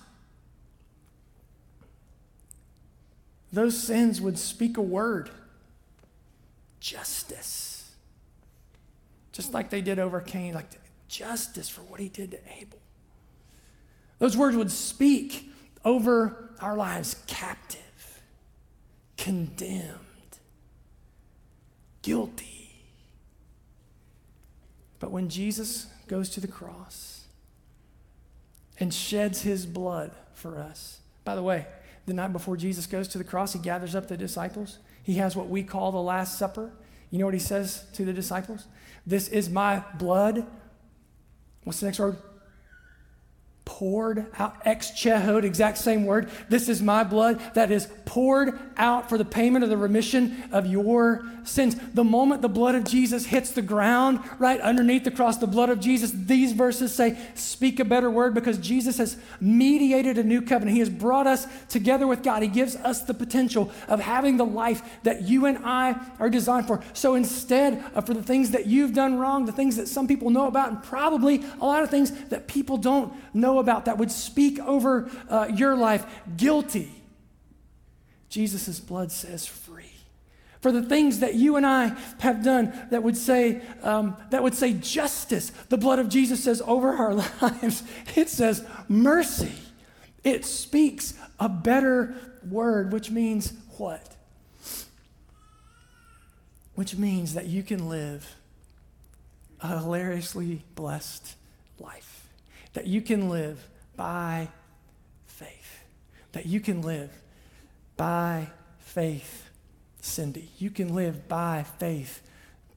those 3.51 3.81
sins 3.81 4.21
would 4.21 4.37
speak 4.37 4.77
a 4.77 4.81
word 4.81 5.31
justice 6.79 7.68
just 9.39 9.53
like 9.53 9.69
they 9.69 9.79
did 9.79 9.99
over 9.99 10.19
Cain, 10.19 10.53
like 10.53 10.67
justice 11.07 11.69
for 11.69 11.79
what 11.83 12.01
he 12.01 12.09
did 12.09 12.31
to 12.31 12.39
Abel. 12.59 12.77
Those 14.17 14.35
words 14.35 14.57
would 14.57 14.69
speak 14.69 15.49
over 15.85 16.51
our 16.59 16.75
lives 16.75 17.23
captive, 17.25 18.21
condemned, 19.15 19.95
guilty. 22.01 22.75
But 24.99 25.11
when 25.11 25.29
Jesus 25.29 25.87
goes 26.07 26.29
to 26.31 26.41
the 26.41 26.47
cross 26.49 27.23
and 28.77 28.93
sheds 28.93 29.43
his 29.43 29.65
blood 29.65 30.11
for 30.33 30.59
us, 30.59 30.99
by 31.23 31.35
the 31.35 31.43
way, 31.43 31.65
the 32.07 32.13
night 32.13 32.33
before 32.33 32.57
Jesus 32.57 32.87
goes 32.87 33.07
to 33.07 33.17
the 33.17 33.23
cross, 33.23 33.53
he 33.53 33.59
gathers 33.59 33.95
up 33.95 34.09
the 34.09 34.17
disciples. 34.17 34.79
He 35.01 35.13
has 35.13 35.33
what 35.33 35.47
we 35.47 35.63
call 35.63 35.93
the 35.93 36.01
Last 36.01 36.37
Supper. 36.37 36.73
You 37.09 37.19
know 37.19 37.25
what 37.25 37.33
he 37.33 37.39
says 37.39 37.85
to 37.93 38.03
the 38.03 38.11
disciples? 38.11 38.65
This 39.09 39.27
is 39.27 39.49
my 39.49 39.83
blood. 39.97 40.45
What's 41.63 41.79
the 41.79 41.87
next 41.87 41.97
word? 41.97 42.17
Poured 43.69 44.25
out, 44.39 44.55
ex 44.65 44.89
chehod, 44.89 45.43
exact 45.43 45.77
same 45.77 46.03
word. 46.03 46.27
This 46.49 46.67
is 46.67 46.81
my 46.81 47.03
blood 47.03 47.39
that 47.53 47.69
is 47.69 47.87
poured 48.03 48.59
out 48.77 49.07
for 49.07 49.15
the 49.15 49.23
payment 49.23 49.63
of 49.63 49.69
the 49.69 49.77
remission 49.77 50.43
of 50.51 50.65
your 50.65 51.23
sins. 51.43 51.75
The 51.93 52.03
moment 52.03 52.41
the 52.41 52.49
blood 52.49 52.73
of 52.73 52.83
Jesus 52.83 53.27
hits 53.27 53.51
the 53.51 53.61
ground, 53.61 54.21
right 54.39 54.59
underneath 54.59 55.03
the 55.03 55.11
cross, 55.11 55.37
the 55.37 55.45
blood 55.45 55.69
of 55.69 55.79
Jesus, 55.79 56.11
these 56.11 56.51
verses 56.51 56.93
say, 56.93 57.15
speak 57.35 57.79
a 57.79 57.85
better 57.85 58.09
word 58.09 58.33
because 58.33 58.57
Jesus 58.57 58.97
has 58.97 59.17
mediated 59.39 60.17
a 60.17 60.23
new 60.23 60.41
covenant. 60.41 60.73
He 60.73 60.79
has 60.79 60.89
brought 60.89 61.27
us 61.27 61.45
together 61.67 62.07
with 62.07 62.23
God. 62.23 62.41
He 62.41 62.49
gives 62.49 62.75
us 62.77 63.03
the 63.03 63.13
potential 63.13 63.71
of 63.87 63.99
having 63.99 64.37
the 64.37 64.45
life 64.45 64.81
that 65.03 65.21
you 65.21 65.45
and 65.45 65.59
I 65.63 65.95
are 66.17 66.29
designed 66.29 66.65
for. 66.65 66.83
So 66.93 67.13
instead 67.13 67.83
of 67.93 68.07
for 68.07 68.15
the 68.15 68.23
things 68.23 68.49
that 68.51 68.65
you've 68.65 68.93
done 68.93 69.19
wrong, 69.19 69.45
the 69.45 69.51
things 69.51 69.75
that 69.75 69.87
some 69.87 70.07
people 70.07 70.31
know 70.31 70.47
about, 70.47 70.71
and 70.71 70.83
probably 70.83 71.43
a 71.61 71.65
lot 71.65 71.83
of 71.83 71.91
things 71.91 72.11
that 72.29 72.47
people 72.47 72.77
don't 72.77 73.13
know 73.35 73.58
about, 73.59 73.85
that 73.85 73.97
would 73.97 74.11
speak 74.11 74.59
over 74.59 75.09
uh, 75.29 75.49
your 75.53 75.75
life 75.75 76.05
guilty. 76.37 76.91
Jesus' 78.29 78.79
blood 78.79 79.11
says 79.11 79.45
free. 79.45 79.91
For 80.61 80.71
the 80.71 80.83
things 80.83 81.19
that 81.19 81.35
you 81.35 81.55
and 81.55 81.65
I 81.65 81.95
have 82.19 82.43
done 82.43 82.73
that 82.91 83.01
would 83.01 83.15
say 83.15 83.61
um, 83.81 84.17
that 84.29 84.43
would 84.43 84.53
say 84.55 84.73
justice, 84.73 85.51
the 85.69 85.77
blood 85.77 85.99
of 85.99 86.09
Jesus 86.09 86.43
says 86.43 86.61
over 86.65 86.89
our 86.89 87.13
lives. 87.41 87.83
It 88.15 88.29
says 88.29 88.65
mercy. 88.89 89.53
It 90.23 90.45
speaks 90.45 91.13
a 91.39 91.47
better 91.47 92.13
word, 92.47 92.91
which 92.91 93.09
means 93.09 93.53
what? 93.77 94.15
Which 96.75 96.97
means 96.97 97.35
that 97.35 97.45
you 97.45 97.63
can 97.63 97.87
live 97.87 98.35
a 99.61 99.79
hilariously 99.79 100.63
blessed 100.75 101.35
life 101.79 102.08
that 102.73 102.87
you 102.87 103.01
can 103.01 103.29
live 103.29 103.67
by 103.95 104.47
faith. 105.25 105.83
That 106.33 106.45
you 106.45 106.59
can 106.59 106.81
live 106.81 107.11
by 107.97 108.47
faith, 108.79 109.49
Cindy. 110.01 110.49
You 110.57 110.69
can 110.69 110.95
live 110.95 111.27
by 111.27 111.65
faith, 111.79 112.21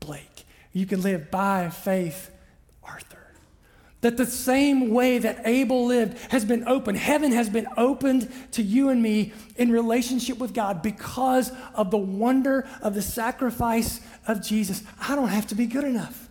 Blake. 0.01 0.45
You 0.73 0.87
can 0.87 1.03
live 1.03 1.31
by 1.31 1.71
faith, 1.71 2.31
Arthur. 2.83 3.19
That 4.01 4.17
the 4.17 4.27
same 4.27 4.91
way 4.91 5.19
that 5.19 5.47
Abel 5.47 5.87
lived 5.87 6.19
has 6.33 6.45
been 6.45 6.67
opened. 6.67 6.99
Heaven 6.99 7.31
has 7.31 7.49
been 7.49 7.69
opened 7.77 8.29
to 8.53 8.63
you 8.63 8.89
and 8.89 9.01
me 9.01 9.33
in 9.57 9.71
relationship 9.71 10.39
with 10.39 10.53
God 10.55 10.83
because 10.83 11.53
of 11.75 11.93
the 11.93 11.99
wonder 11.99 12.67
of 12.83 12.95
the 12.95 13.03
sacrifice 13.03 14.01
of 14.27 14.43
Jesus. 14.43 14.83
I 15.01 15.15
don't 15.15 15.29
have 15.29 15.47
to 15.49 15.55
be 15.55 15.67
good 15.67 15.85
enough. 15.85 16.29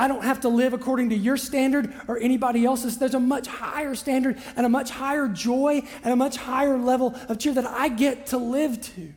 I 0.00 0.08
don't 0.08 0.24
have 0.24 0.40
to 0.40 0.48
live 0.48 0.72
according 0.72 1.10
to 1.10 1.14
your 1.14 1.36
standard 1.36 1.92
or 2.08 2.18
anybody 2.18 2.64
else's. 2.64 2.96
There's 2.96 3.12
a 3.12 3.20
much 3.20 3.46
higher 3.46 3.94
standard 3.94 4.38
and 4.56 4.64
a 4.64 4.68
much 4.70 4.88
higher 4.88 5.28
joy 5.28 5.82
and 6.02 6.10
a 6.10 6.16
much 6.16 6.38
higher 6.38 6.78
level 6.78 7.14
of 7.28 7.38
cheer 7.38 7.52
that 7.52 7.66
I 7.66 7.90
get 7.90 8.28
to 8.28 8.38
live 8.38 8.80
to. 8.94 9.12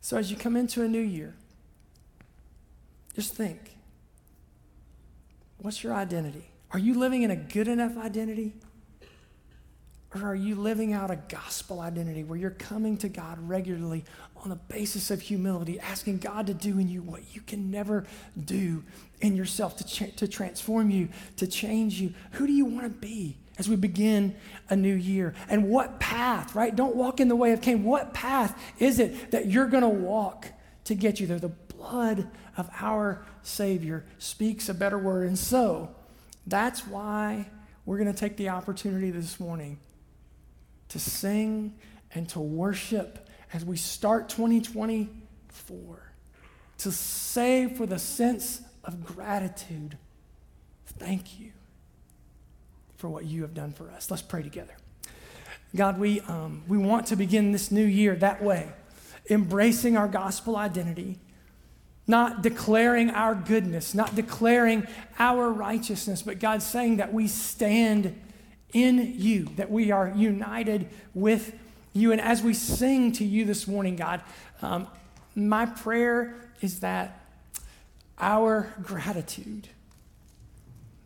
So 0.00 0.16
as 0.16 0.30
you 0.30 0.36
come 0.36 0.54
into 0.54 0.84
a 0.84 0.88
new 0.88 1.00
year, 1.00 1.34
just 3.16 3.34
think 3.34 3.76
what's 5.56 5.82
your 5.82 5.92
identity? 5.92 6.50
Are 6.70 6.78
you 6.78 6.94
living 6.94 7.24
in 7.24 7.32
a 7.32 7.36
good 7.36 7.66
enough 7.66 7.98
identity? 7.98 8.54
Or 10.14 10.22
are 10.22 10.34
you 10.34 10.54
living 10.54 10.94
out 10.94 11.10
a 11.10 11.16
gospel 11.16 11.80
identity 11.80 12.24
where 12.24 12.38
you're 12.38 12.50
coming 12.50 12.96
to 12.98 13.10
God 13.10 13.36
regularly 13.46 14.04
on 14.42 14.48
the 14.48 14.56
basis 14.56 15.10
of 15.10 15.20
humility, 15.20 15.78
asking 15.78 16.18
God 16.18 16.46
to 16.46 16.54
do 16.54 16.78
in 16.78 16.88
you 16.88 17.02
what 17.02 17.34
you 17.34 17.42
can 17.42 17.70
never 17.70 18.06
do 18.42 18.84
in 19.20 19.36
yourself, 19.36 19.76
to, 19.76 19.84
cha- 19.84 20.16
to 20.16 20.26
transform 20.26 20.88
you, 20.88 21.10
to 21.36 21.46
change 21.46 22.00
you? 22.00 22.14
Who 22.32 22.46
do 22.46 22.52
you 22.54 22.64
want 22.64 22.84
to 22.84 22.88
be 22.88 23.36
as 23.58 23.68
we 23.68 23.76
begin 23.76 24.34
a 24.70 24.76
new 24.76 24.94
year? 24.94 25.34
And 25.46 25.68
what 25.68 26.00
path, 26.00 26.54
right? 26.54 26.74
Don't 26.74 26.96
walk 26.96 27.20
in 27.20 27.28
the 27.28 27.36
way 27.36 27.52
of 27.52 27.60
Cain. 27.60 27.84
What 27.84 28.14
path 28.14 28.58
is 28.78 29.00
it 29.00 29.32
that 29.32 29.46
you're 29.46 29.66
going 29.66 29.82
to 29.82 29.88
walk 29.90 30.46
to 30.84 30.94
get 30.94 31.20
you 31.20 31.26
there? 31.26 31.38
The 31.38 31.48
blood 31.48 32.26
of 32.56 32.70
our 32.80 33.26
Savior 33.42 34.06
speaks 34.18 34.70
a 34.70 34.74
better 34.74 34.98
word. 34.98 35.26
And 35.26 35.38
so 35.38 35.94
that's 36.46 36.86
why 36.86 37.46
we're 37.84 37.98
going 37.98 38.12
to 38.12 38.18
take 38.18 38.38
the 38.38 38.48
opportunity 38.48 39.10
this 39.10 39.38
morning 39.38 39.78
to 40.88 40.98
sing 40.98 41.74
and 42.14 42.28
to 42.30 42.40
worship 42.40 43.28
as 43.52 43.64
we 43.64 43.76
start 43.76 44.28
2024, 44.28 46.12
to 46.78 46.92
say 46.92 47.68
for 47.74 47.86
the 47.86 47.98
sense 47.98 48.62
of 48.84 49.04
gratitude, 49.04 49.96
thank 50.86 51.40
you 51.40 51.52
for 52.96 53.08
what 53.08 53.24
you 53.24 53.42
have 53.42 53.54
done 53.54 53.72
for 53.72 53.90
us. 53.90 54.10
Let's 54.10 54.22
pray 54.22 54.42
together. 54.42 54.74
God, 55.74 55.98
we, 55.98 56.20
um, 56.22 56.62
we 56.66 56.78
want 56.78 57.06
to 57.08 57.16
begin 57.16 57.52
this 57.52 57.70
new 57.70 57.84
year 57.84 58.16
that 58.16 58.42
way, 58.42 58.68
embracing 59.30 59.96
our 59.96 60.08
gospel 60.08 60.56
identity, 60.56 61.18
not 62.06 62.42
declaring 62.42 63.10
our 63.10 63.34
goodness, 63.34 63.94
not 63.94 64.14
declaring 64.14 64.86
our 65.18 65.52
righteousness, 65.52 66.22
but 66.22 66.38
God 66.38 66.62
saying 66.62 66.96
that 66.96 67.12
we 67.12 67.28
stand 67.28 68.18
in 68.72 69.14
you, 69.18 69.44
that 69.56 69.70
we 69.70 69.90
are 69.90 70.12
united 70.14 70.88
with 71.14 71.54
you. 71.92 72.12
And 72.12 72.20
as 72.20 72.42
we 72.42 72.54
sing 72.54 73.12
to 73.12 73.24
you 73.24 73.44
this 73.44 73.66
morning, 73.66 73.96
God, 73.96 74.20
um, 74.62 74.86
my 75.34 75.66
prayer 75.66 76.34
is 76.60 76.80
that 76.80 77.24
our 78.18 78.74
gratitude, 78.82 79.68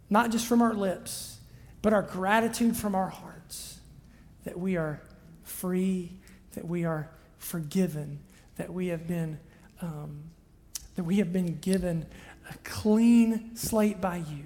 not 0.09 0.31
just 0.31 0.47
from 0.47 0.63
our 0.63 0.75
lips, 0.75 1.39
but 1.83 1.93
our 1.93 2.03
gratitude 2.03 2.77
from 2.77 2.95
our 2.95 3.09
hearts, 3.09 3.81
that 4.45 4.59
we 4.59 4.77
are 4.77 5.01
free, 5.45 6.13
that 6.53 6.67
we 6.67 6.85
are 6.85 7.09
forgiven, 7.39 8.21
that 8.57 8.73
we 8.73 8.89
have 8.89 9.07
been, 9.07 9.39
um, 9.81 10.23
that 10.97 11.05
we 11.05 11.17
have 11.17 11.33
been 11.33 11.59
given 11.59 12.07
a 12.51 12.55
clean 12.65 13.55
slate 13.57 14.01
by 14.01 14.17
you. 14.17 14.45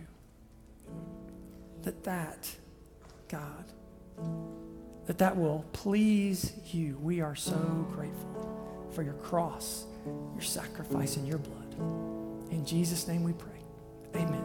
That 1.83 2.05
that, 2.05 2.57
God, 3.29 3.64
that 5.07 5.18
that 5.18 5.37
will 5.37 5.64
please 5.72 6.53
you. 6.72 6.99
We 7.01 7.20
are 7.20 7.35
so 7.35 7.57
grateful 7.93 8.89
for 8.93 9.03
your 9.03 9.14
cross, 9.14 9.85
your 10.05 10.43
sacrifice, 10.43 11.16
and 11.16 11.27
your 11.27 11.39
blood. 11.39 11.74
In 12.51 12.64
Jesus' 12.64 13.07
name 13.09 13.22
we 13.24 13.33
pray. 13.33 13.61
Amen. 14.14 14.45